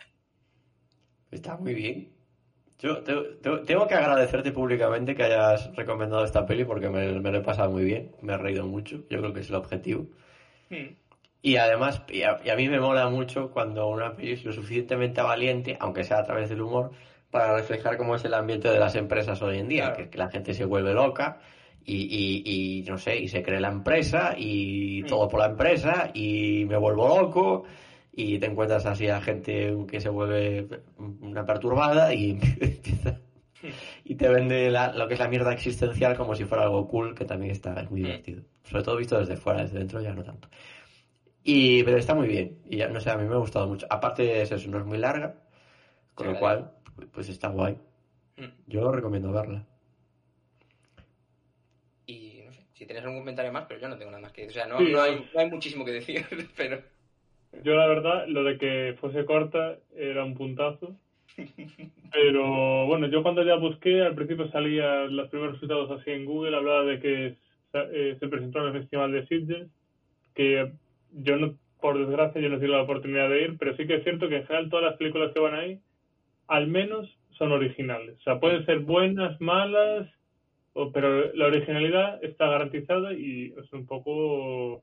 Está 1.30 1.56
muy 1.56 1.74
bien. 1.74 2.12
Yo 2.78 3.02
te- 3.02 3.14
te- 3.42 3.58
tengo 3.64 3.86
que 3.88 3.94
agradecerte 3.94 4.52
públicamente 4.52 5.14
que 5.14 5.22
hayas 5.24 5.74
recomendado 5.74 6.24
esta 6.24 6.44
peli 6.46 6.64
porque 6.64 6.90
me, 6.90 7.20
me 7.20 7.30
lo 7.30 7.38
he 7.38 7.42
pasado 7.42 7.70
muy 7.70 7.84
bien, 7.84 8.12
me 8.20 8.34
he 8.34 8.38
reído 8.38 8.66
mucho, 8.66 9.04
yo 9.08 9.18
creo 9.20 9.32
que 9.32 9.40
es 9.40 9.48
el 9.48 9.54
objetivo. 9.56 10.06
Hmm. 10.70 10.94
Y 11.42 11.56
además, 11.56 12.02
y 12.08 12.22
a, 12.22 12.38
y 12.44 12.50
a 12.50 12.56
mí 12.56 12.68
me 12.68 12.80
mola 12.80 13.08
mucho 13.08 13.50
cuando 13.50 13.88
una 13.88 14.14
peli 14.14 14.32
es 14.32 14.44
lo 14.44 14.52
suficientemente 14.52 15.22
valiente, 15.22 15.76
aunque 15.80 16.04
sea 16.04 16.18
a 16.18 16.24
través 16.24 16.48
del 16.50 16.60
humor, 16.60 16.90
para 17.30 17.54
reflejar 17.56 17.96
cómo 17.96 18.14
es 18.16 18.24
el 18.24 18.34
ambiente 18.34 18.68
de 18.68 18.78
las 18.78 18.94
empresas 18.94 19.40
hoy 19.42 19.58
en 19.58 19.68
día, 19.68 19.84
Claro. 19.92 19.96
que, 19.96 20.10
que 20.10 20.18
la 20.18 20.28
gente 20.28 20.54
se 20.54 20.64
vuelve 20.64 20.92
loca 20.92 21.40
y, 21.86 21.94
y- 22.44 22.78
y, 22.80 22.82
no 22.82 22.98
sé, 22.98 23.16
y 23.16 23.28
se 23.28 23.42
cree 23.42 23.60
la 23.60 23.68
empresa 23.68 24.34
y 24.36 25.02
Mm. 25.04 25.06
todo 25.06 25.28
por 25.28 25.40
la 25.40 25.46
empresa 25.46 26.10
y 26.12 26.64
me 26.66 26.76
vuelvo 26.76 27.06
loco 27.08 27.62
y 28.12 28.38
te 28.38 28.46
encuentras 28.46 28.84
así 28.86 29.08
a 29.08 29.20
gente 29.20 29.74
que 29.88 30.00
se 30.00 30.08
vuelve 30.08 30.66
una 31.20 31.44
perturbada 31.46 32.12
y 32.12 32.38
y 34.04 34.14
te 34.16 34.28
vende 34.28 34.70
la- 34.70 34.92
lo 34.94 35.06
que 35.08 35.14
es 35.14 35.20
la 35.20 35.28
mierda 35.28 35.52
existencial 35.52 36.16
como 36.16 36.34
si 36.34 36.44
fuera 36.44 36.64
algo 36.64 36.86
cool, 36.88 37.14
que 37.14 37.24
también 37.24 37.52
está 37.52 37.80
es 37.80 37.90
muy 37.90 38.00
Mm. 38.00 38.04
divertido. 38.04 38.42
Sobre 38.64 38.82
todo 38.82 38.96
visto 38.96 39.18
desde 39.18 39.36
fuera, 39.36 39.62
desde 39.62 39.78
dentro 39.78 40.00
ya 40.02 40.12
no 40.12 40.22
tanto. 40.24 40.48
Y, 41.44 41.84
pero 41.84 41.96
está 41.98 42.12
muy 42.14 42.26
bien. 42.26 42.58
Y 42.64 42.78
ya, 42.78 42.88
no 42.88 43.00
sé, 43.00 43.10
a 43.10 43.16
mí 43.16 43.24
me 43.28 43.34
ha 43.34 43.38
gustado 43.38 43.68
mucho. 43.68 43.86
Aparte 43.88 44.42
es 44.42 44.50
eso, 44.50 44.68
no 44.68 44.78
es 44.80 44.84
muy 44.84 44.98
larga, 44.98 45.36
con 46.14 46.26
Sí, 46.26 46.32
lo 46.32 46.40
vale. 46.40 46.40
cual, 46.40 46.72
pues 47.12 47.28
está 47.28 47.48
guay. 47.48 47.76
Hmm. 48.36 48.46
Yo 48.66 48.90
recomiendo 48.90 49.30
verla. 49.30 49.64
Y 52.06 52.40
no 52.44 52.52
sé, 52.52 52.65
si 52.76 52.84
tienes 52.84 53.04
algún 53.04 53.20
comentario 53.20 53.52
más, 53.52 53.64
pero 53.66 53.80
yo 53.80 53.88
no 53.88 53.96
tengo 53.96 54.10
nada 54.10 54.22
más 54.22 54.32
que 54.32 54.42
decir. 54.42 54.60
O 54.60 54.64
sea, 54.64 54.72
no, 54.72 54.78
Sí, 54.78 54.92
no, 54.92 55.00
hay, 55.00 55.26
no 55.32 55.40
hay 55.40 55.50
muchísimo 55.50 55.84
que 55.84 55.92
decir, 55.92 56.24
pero... 56.56 56.78
Yo 57.62 57.74
la 57.74 57.86
verdad, 57.86 58.26
lo 58.28 58.44
de 58.44 58.58
que 58.58 58.96
fuese 59.00 59.24
corta 59.24 59.78
era 59.96 60.24
un 60.24 60.34
puntazo. 60.34 60.94
Pero 62.12 62.86
bueno, 62.86 63.08
yo 63.08 63.22
cuando 63.22 63.42
ya 63.42 63.56
busqué, 63.56 64.02
al 64.02 64.14
principio 64.14 64.50
salían 64.50 65.14
los 65.16 65.28
primeros 65.28 65.54
resultados 65.54 65.90
así 65.90 66.10
en 66.10 66.24
Google, 66.24 66.56
hablaba 66.56 66.84
de 66.84 67.00
que 67.00 67.36
eh, 67.72 68.16
se 68.18 68.28
presentó 68.28 68.60
en 68.60 68.66
el 68.66 68.80
Festival 68.80 69.12
de 69.12 69.26
Sitges, 69.26 69.68
que 70.34 70.70
yo 71.12 71.36
no, 71.36 71.54
por 71.80 71.98
desgracia, 71.98 72.40
yo 72.40 72.48
no 72.50 72.56
tuve 72.56 72.68
la 72.68 72.82
oportunidad 72.82 73.28
de 73.30 73.42
ir, 73.42 73.56
pero 73.58 73.74
sí 73.76 73.86
que 73.86 73.96
es 73.96 74.04
cierto 74.04 74.28
que 74.28 74.36
en 74.36 74.46
general 74.46 74.70
todas 74.70 74.84
las 74.84 74.96
películas 74.96 75.32
que 75.32 75.40
van 75.40 75.54
ahí, 75.54 75.80
al 76.48 76.68
menos 76.68 77.08
son 77.30 77.52
originales. 77.52 78.16
O 78.20 78.22
sea, 78.22 78.40
pueden 78.40 78.64
ser 78.66 78.80
buenas, 78.80 79.40
malas, 79.40 80.08
pero 80.92 81.32
la 81.34 81.46
originalidad 81.46 82.22
está 82.22 82.48
garantizada 82.48 83.12
y 83.12 83.54
es 83.56 83.72
un 83.72 83.86
poco 83.86 84.82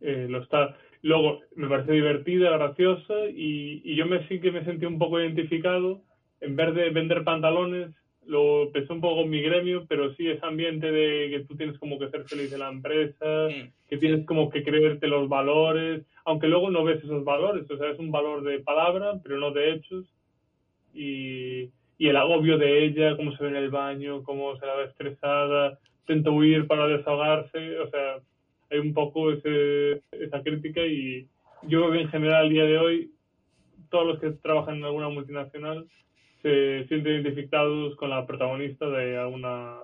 eh, 0.00 0.26
lo 0.28 0.42
está. 0.42 0.76
Luego, 1.02 1.40
me 1.56 1.68
parece 1.68 1.92
divertida, 1.92 2.50
graciosa 2.50 3.26
y, 3.28 3.82
y 3.84 3.96
yo 3.96 4.06
me 4.06 4.26
sí 4.28 4.40
que 4.40 4.52
me 4.52 4.64
sentí 4.64 4.86
un 4.86 4.98
poco 4.98 5.20
identificado. 5.20 6.02
En 6.40 6.56
vez 6.56 6.74
de 6.74 6.90
vender 6.90 7.24
pantalones, 7.24 7.90
lo 8.26 8.70
pensé 8.72 8.92
un 8.92 9.00
poco 9.00 9.22
en 9.22 9.30
mi 9.30 9.42
gremio, 9.42 9.84
pero 9.88 10.14
sí 10.14 10.28
ese 10.28 10.44
ambiente 10.44 10.90
de 10.90 11.30
que 11.30 11.44
tú 11.44 11.56
tienes 11.56 11.78
como 11.78 11.98
que 11.98 12.08
ser 12.10 12.24
feliz 12.24 12.50
de 12.50 12.58
la 12.58 12.68
empresa, 12.68 13.48
que 13.88 13.98
tienes 13.98 14.24
como 14.26 14.50
que 14.50 14.62
creerte 14.62 15.08
los 15.08 15.28
valores, 15.28 16.04
aunque 16.24 16.46
luego 16.46 16.70
no 16.70 16.84
ves 16.84 17.02
esos 17.02 17.24
valores, 17.24 17.68
o 17.70 17.76
sea, 17.76 17.90
es 17.90 17.98
un 17.98 18.10
valor 18.10 18.42
de 18.42 18.60
palabra, 18.60 19.20
pero 19.22 19.38
no 19.38 19.50
de 19.50 19.72
hechos. 19.72 20.06
Y, 20.94 21.70
y 22.02 22.08
el 22.08 22.16
agobio 22.16 22.58
de 22.58 22.84
ella, 22.84 23.16
cómo 23.16 23.30
se 23.36 23.44
ve 23.44 23.50
en 23.50 23.54
el 23.54 23.70
baño, 23.70 24.24
cómo 24.24 24.56
se 24.58 24.66
la 24.66 24.74
ve 24.74 24.84
estresada, 24.86 25.78
intenta 26.00 26.30
huir 26.30 26.66
para 26.66 26.88
desahogarse, 26.88 27.78
o 27.78 27.88
sea, 27.90 28.16
hay 28.72 28.80
un 28.80 28.92
poco 28.92 29.30
ese, 29.30 30.02
esa 30.10 30.42
crítica 30.42 30.84
y 30.84 31.28
yo 31.62 31.78
creo 31.78 31.92
que 31.92 32.00
en 32.00 32.08
general 32.08 32.46
al 32.46 32.50
día 32.50 32.64
de 32.64 32.76
hoy 32.76 33.12
todos 33.88 34.04
los 34.08 34.18
que 34.18 34.30
trabajan 34.30 34.78
en 34.78 34.84
alguna 34.84 35.10
multinacional 35.10 35.86
se 36.42 36.86
sienten 36.88 37.20
identificados 37.22 37.94
con 37.94 38.10
la 38.10 38.26
protagonista 38.26 38.88
de 38.88 39.16
alguna 39.16 39.76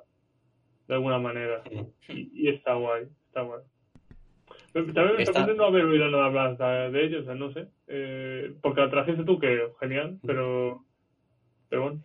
de 0.88 0.94
alguna 0.94 1.20
manera 1.20 1.62
y, 2.08 2.30
y 2.34 2.48
está 2.48 2.74
guay, 2.74 3.04
está 3.28 3.42
guay. 3.42 3.60
También 4.72 5.18
me 5.18 5.24
sorprende 5.24 5.54
no 5.54 5.66
haber 5.66 5.84
oído 5.84 6.10
nada 6.10 6.30
más 6.30 6.58
de, 6.58 6.98
de 6.98 7.04
ellos, 7.04 7.22
o 7.22 7.26
sea, 7.26 7.34
no 7.36 7.52
sé, 7.52 7.68
eh, 7.86 8.54
porque 8.60 8.80
la 8.80 8.90
trajiste 8.90 9.22
tú 9.22 9.38
que 9.38 9.68
genial, 9.78 10.18
pero 10.26 10.82
pero 11.68 11.82
bueno. 11.82 12.00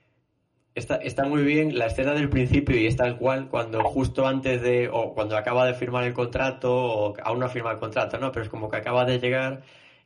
Está, 0.75 0.95
está 0.95 1.25
muy 1.25 1.43
bien 1.43 1.77
la 1.77 1.85
escena 1.85 2.13
del 2.13 2.29
principio 2.29 2.75
y 2.75 2.87
es 2.87 2.95
tal 2.95 3.17
cual 3.17 3.47
cuando 3.47 3.83
justo 3.83 4.25
antes 4.25 4.61
de, 4.61 4.89
o 4.91 5.13
cuando 5.13 5.37
acaba 5.37 5.67
de 5.67 5.75
firmar 5.75 6.03
el 6.03 6.13
contrato, 6.13 6.73
o 6.73 7.13
aún 7.23 7.39
no 7.39 7.45
ha 7.45 7.49
firmado 7.49 7.75
el 7.75 7.79
contrato, 7.79 8.17
¿no? 8.17 8.31
Pero 8.31 8.43
es 8.43 8.49
como 8.49 8.69
que 8.71 8.77
acaba 8.77 9.05
de 9.05 9.19
llegar 9.19 9.61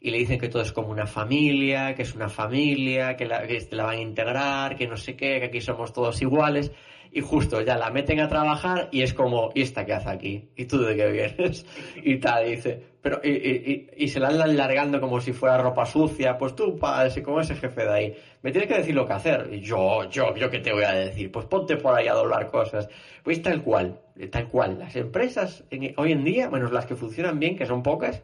y 0.07 0.11
le 0.11 0.19
dicen 0.19 0.39
que 0.39 0.47
todo 0.47 0.61
es 0.61 0.71
como 0.71 0.89
una 0.89 1.05
familia, 1.05 1.93
que 1.93 2.03
es 2.03 2.15
una 2.15 2.29
familia, 2.29 3.17
que 3.17 3.25
la, 3.25 3.45
que 3.45 3.67
la 3.71 3.83
van 3.83 3.97
a 3.97 4.01
integrar, 4.01 4.77
que 4.77 4.87
no 4.87 4.95
sé 4.95 5.17
qué, 5.17 5.39
que 5.39 5.45
aquí 5.47 5.59
somos 5.59 5.91
todos 5.91 6.21
iguales. 6.21 6.71
Y 7.11 7.21
justo 7.21 7.61
ya 7.61 7.77
la 7.77 7.89
meten 7.89 8.19
a 8.19 8.27
trabajar 8.27 8.89
y 8.91 9.01
es 9.01 9.13
como, 9.13 9.49
¿y 9.53 9.61
esta 9.61 9.85
qué 9.85 9.93
hace 9.93 10.09
aquí? 10.09 10.49
¿Y 10.55 10.65
tú 10.65 10.79
de 10.79 10.95
qué 10.95 11.07
vienes? 11.07 11.65
Y 12.03 12.19
tal, 12.19 12.45
dice, 12.45 12.81
pero, 13.01 13.19
y, 13.23 13.31
y, 13.31 13.89
y, 13.97 14.07
se 14.07 14.19
la 14.19 14.27
andan 14.27 14.55
largando 14.55 15.01
como 15.01 15.19
si 15.19 15.33
fuera 15.33 15.57
ropa 15.57 15.85
sucia, 15.85 16.37
pues 16.37 16.55
tú, 16.55 16.77
pa, 16.77 17.05
ese, 17.05 17.23
como 17.23 17.41
ese 17.41 17.55
jefe 17.55 17.83
de 17.83 17.93
ahí, 17.93 18.15
me 18.41 18.51
tienes 18.51 18.69
que 18.69 18.77
decir 18.77 18.95
lo 18.95 19.05
que 19.05 19.13
hacer. 19.13 19.49
Y 19.51 19.61
yo, 19.61 20.09
yo, 20.09 20.35
yo 20.35 20.49
qué 20.49 20.59
te 20.59 20.71
voy 20.71 20.83
a 20.83 20.91
decir, 20.91 21.31
pues 21.31 21.45
ponte 21.45 21.75
por 21.77 21.95
ahí 21.95 22.07
a 22.07 22.13
doblar 22.13 22.47
cosas. 22.47 22.87
Pues 23.23 23.41
tal 23.41 23.61
cual, 23.61 23.99
tal 24.31 24.47
cual. 24.47 24.79
Las 24.79 24.95
empresas 24.95 25.63
hoy 25.97 26.11
en 26.11 26.23
día, 26.23 26.49
menos 26.49 26.71
las 26.71 26.85
que 26.85 26.95
funcionan 26.95 27.39
bien, 27.39 27.57
que 27.57 27.65
son 27.65 27.81
pocas, 27.83 28.23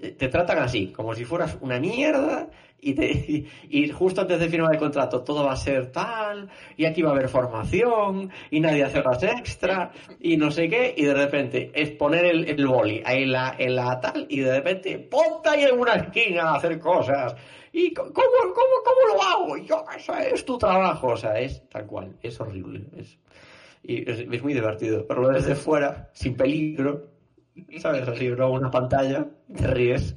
te 0.00 0.28
tratan 0.28 0.58
así, 0.58 0.88
como 0.88 1.14
si 1.14 1.24
fueras 1.24 1.58
una 1.60 1.78
mierda 1.78 2.48
y, 2.80 2.94
te, 2.94 3.46
y, 3.68 3.88
justo 3.90 4.22
antes 4.22 4.40
de 4.40 4.48
firmar 4.48 4.72
el 4.72 4.78
contrato 4.78 5.22
todo 5.22 5.44
va 5.44 5.52
a 5.52 5.56
ser 5.56 5.92
tal 5.92 6.48
y 6.76 6.86
aquí 6.86 7.02
va 7.02 7.10
a 7.10 7.12
haber 7.12 7.28
formación 7.28 8.30
y 8.50 8.60
nadie 8.60 8.84
hace 8.84 9.00
horas 9.00 9.22
extra 9.22 9.92
y 10.18 10.38
no 10.38 10.50
sé 10.50 10.68
qué 10.68 10.94
y 10.96 11.04
de 11.04 11.14
repente 11.14 11.70
es 11.74 11.90
poner 11.90 12.24
el, 12.24 12.48
el 12.48 12.66
boli 12.66 13.02
ahí 13.04 13.24
en 13.24 13.32
la, 13.32 13.54
en 13.58 13.76
la 13.76 14.00
tal 14.00 14.26
y 14.30 14.40
de 14.40 14.54
repente 14.54 14.98
ponte 14.98 15.50
ahí 15.50 15.64
en 15.64 15.78
una 15.78 15.94
esquina 15.94 16.44
a 16.44 16.54
hacer 16.56 16.78
cosas 16.78 17.36
y 17.72 17.92
¿cómo, 17.92 18.10
cómo, 18.12 18.54
cómo 18.54 19.14
lo 19.14 19.22
hago? 19.22 19.56
Yo, 19.58 19.84
eso 19.96 20.14
es 20.14 20.44
tu 20.44 20.58
trabajo, 20.58 21.08
o 21.08 21.16
sea, 21.16 21.38
es 21.38 21.68
tal 21.68 21.86
cual, 21.86 22.16
es 22.20 22.40
horrible, 22.40 22.84
es, 22.96 23.16
y 23.82 24.10
es, 24.10 24.42
muy 24.42 24.54
divertido, 24.54 25.06
pero 25.06 25.28
desde 25.28 25.54
fuera, 25.54 26.10
sin 26.12 26.36
peligro, 26.36 27.10
¿sabes? 27.78 28.06
Así, 28.08 28.28
luego 28.28 28.54
una 28.54 28.70
pantalla, 28.70 29.26
te 29.56 29.66
ríes. 29.66 30.16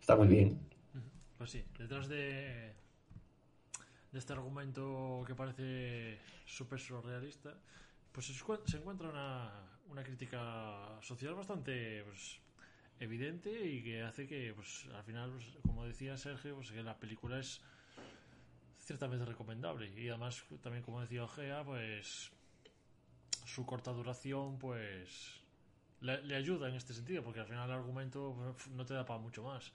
Está 0.00 0.16
muy 0.16 0.28
bien. 0.28 0.68
Pues 1.38 1.50
sí, 1.50 1.64
detrás 1.78 2.08
de, 2.08 2.74
este 4.12 4.32
argumento 4.32 5.24
que 5.26 5.34
parece 5.34 6.18
súper 6.44 6.78
surrealista, 6.78 7.54
pues 8.12 8.26
se, 8.26 8.76
encuentra 8.76 9.08
una, 9.08 9.50
una 9.88 10.02
crítica 10.02 10.98
social 11.00 11.34
bastante 11.34 12.04
pues, 12.04 12.40
evidente 13.00 13.50
y 13.66 13.82
que 13.82 14.02
hace 14.02 14.26
que, 14.26 14.52
pues, 14.54 14.86
al 14.94 15.02
final, 15.02 15.32
pues, 15.32 15.46
como 15.62 15.84
decía 15.84 16.16
Sergio, 16.16 16.56
pues, 16.56 16.70
que 16.70 16.82
la 16.82 16.98
película 16.98 17.38
es 17.40 17.60
ciertamente 18.78 19.24
recomendable. 19.24 19.88
Y 20.00 20.08
además, 20.08 20.44
también 20.62 20.84
como 20.84 21.00
decía 21.00 21.24
Ojea, 21.24 21.64
pues 21.64 22.30
su 23.44 23.66
corta 23.66 23.92
duración, 23.92 24.58
pues 24.58 25.42
le, 26.02 26.22
le 26.22 26.36
ayuda 26.36 26.68
en 26.68 26.74
este 26.74 26.92
sentido, 26.94 27.22
porque 27.22 27.40
al 27.40 27.46
final 27.46 27.68
el 27.70 27.76
argumento 27.76 28.54
no 28.74 28.84
te 28.84 28.94
da 28.94 29.04
para 29.06 29.18
mucho 29.20 29.42
más. 29.42 29.72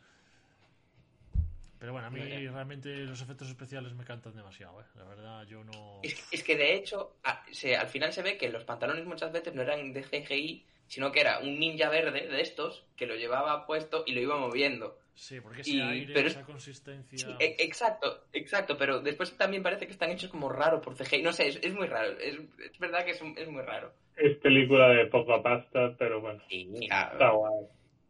Pero 1.80 1.92
bueno, 1.94 2.08
a 2.08 2.10
mí 2.10 2.20
realmente 2.48 2.96
los 3.06 3.22
efectos 3.22 3.50
especiales 3.50 3.94
me 3.94 4.04
cantan 4.04 4.36
demasiado, 4.36 4.82
¿eh? 4.82 4.86
La 4.96 5.04
verdad, 5.04 5.46
yo 5.46 5.64
no... 5.64 6.00
Es, 6.04 6.28
es 6.32 6.44
que 6.44 6.56
de 6.56 6.74
hecho, 6.76 7.18
a- 7.24 7.44
se- 7.52 7.78
al 7.78 7.88
final 7.88 8.12
se 8.14 8.24
ve 8.24 8.38
que 8.38 8.50
los 8.50 8.64
pantalones 8.64 9.06
muchas 9.06 9.32
veces 9.32 9.54
no 9.54 9.62
eran 9.62 9.94
de 9.94 10.04
CGI, 10.04 10.66
sino 10.88 11.12
que 11.12 11.22
era 11.22 11.40
un 11.40 11.60
ninja 11.60 11.90
verde 11.90 12.28
de 12.28 12.42
estos 12.42 12.86
que 12.96 13.06
lo 13.08 13.16
llevaba 13.16 13.66
puesto 13.66 14.04
y 14.06 14.14
lo 14.14 14.22
iba 14.22 14.38
moviendo. 14.38 14.98
Sí, 15.14 15.42
porque 15.42 15.62
ese 15.62 15.72
Y- 15.72 15.82
aire, 15.82 16.14
pero- 16.14 16.28
esa 16.28 16.44
consistencia... 16.44 17.18
Sí, 17.18 17.36
e- 17.40 17.56
exacto, 17.60 18.26
exacto, 18.34 18.78
pero 18.78 19.00
después 19.00 19.36
también 19.36 19.64
parece 19.64 19.88
que 19.88 19.92
están 19.94 20.12
hechos 20.12 20.30
como 20.30 20.48
raro 20.48 20.80
por 20.80 20.96
CGI. 20.96 21.24
No 21.24 21.34
sé, 21.34 21.48
es, 21.48 21.60
es 21.64 21.74
muy 21.74 21.88
raro. 21.88 22.12
Es, 22.20 22.36
es 22.64 22.78
verdad 22.80 23.04
que 23.04 23.12
es, 23.12 23.22
un- 23.22 23.36
es 23.38 23.48
muy 23.50 23.64
raro. 23.64 23.92
Es 24.16 24.38
película 24.38 24.90
de 24.90 25.08
poca 25.08 25.42
pasta, 25.42 25.96
pero 25.98 26.22
bueno, 26.22 26.42
Sí, 26.50 26.70
está 26.82 27.32
guay. 27.32 27.66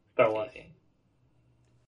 Está 0.10 0.26
guay. 0.28 0.50
sí, 0.54 0.60
sí. 0.62 0.74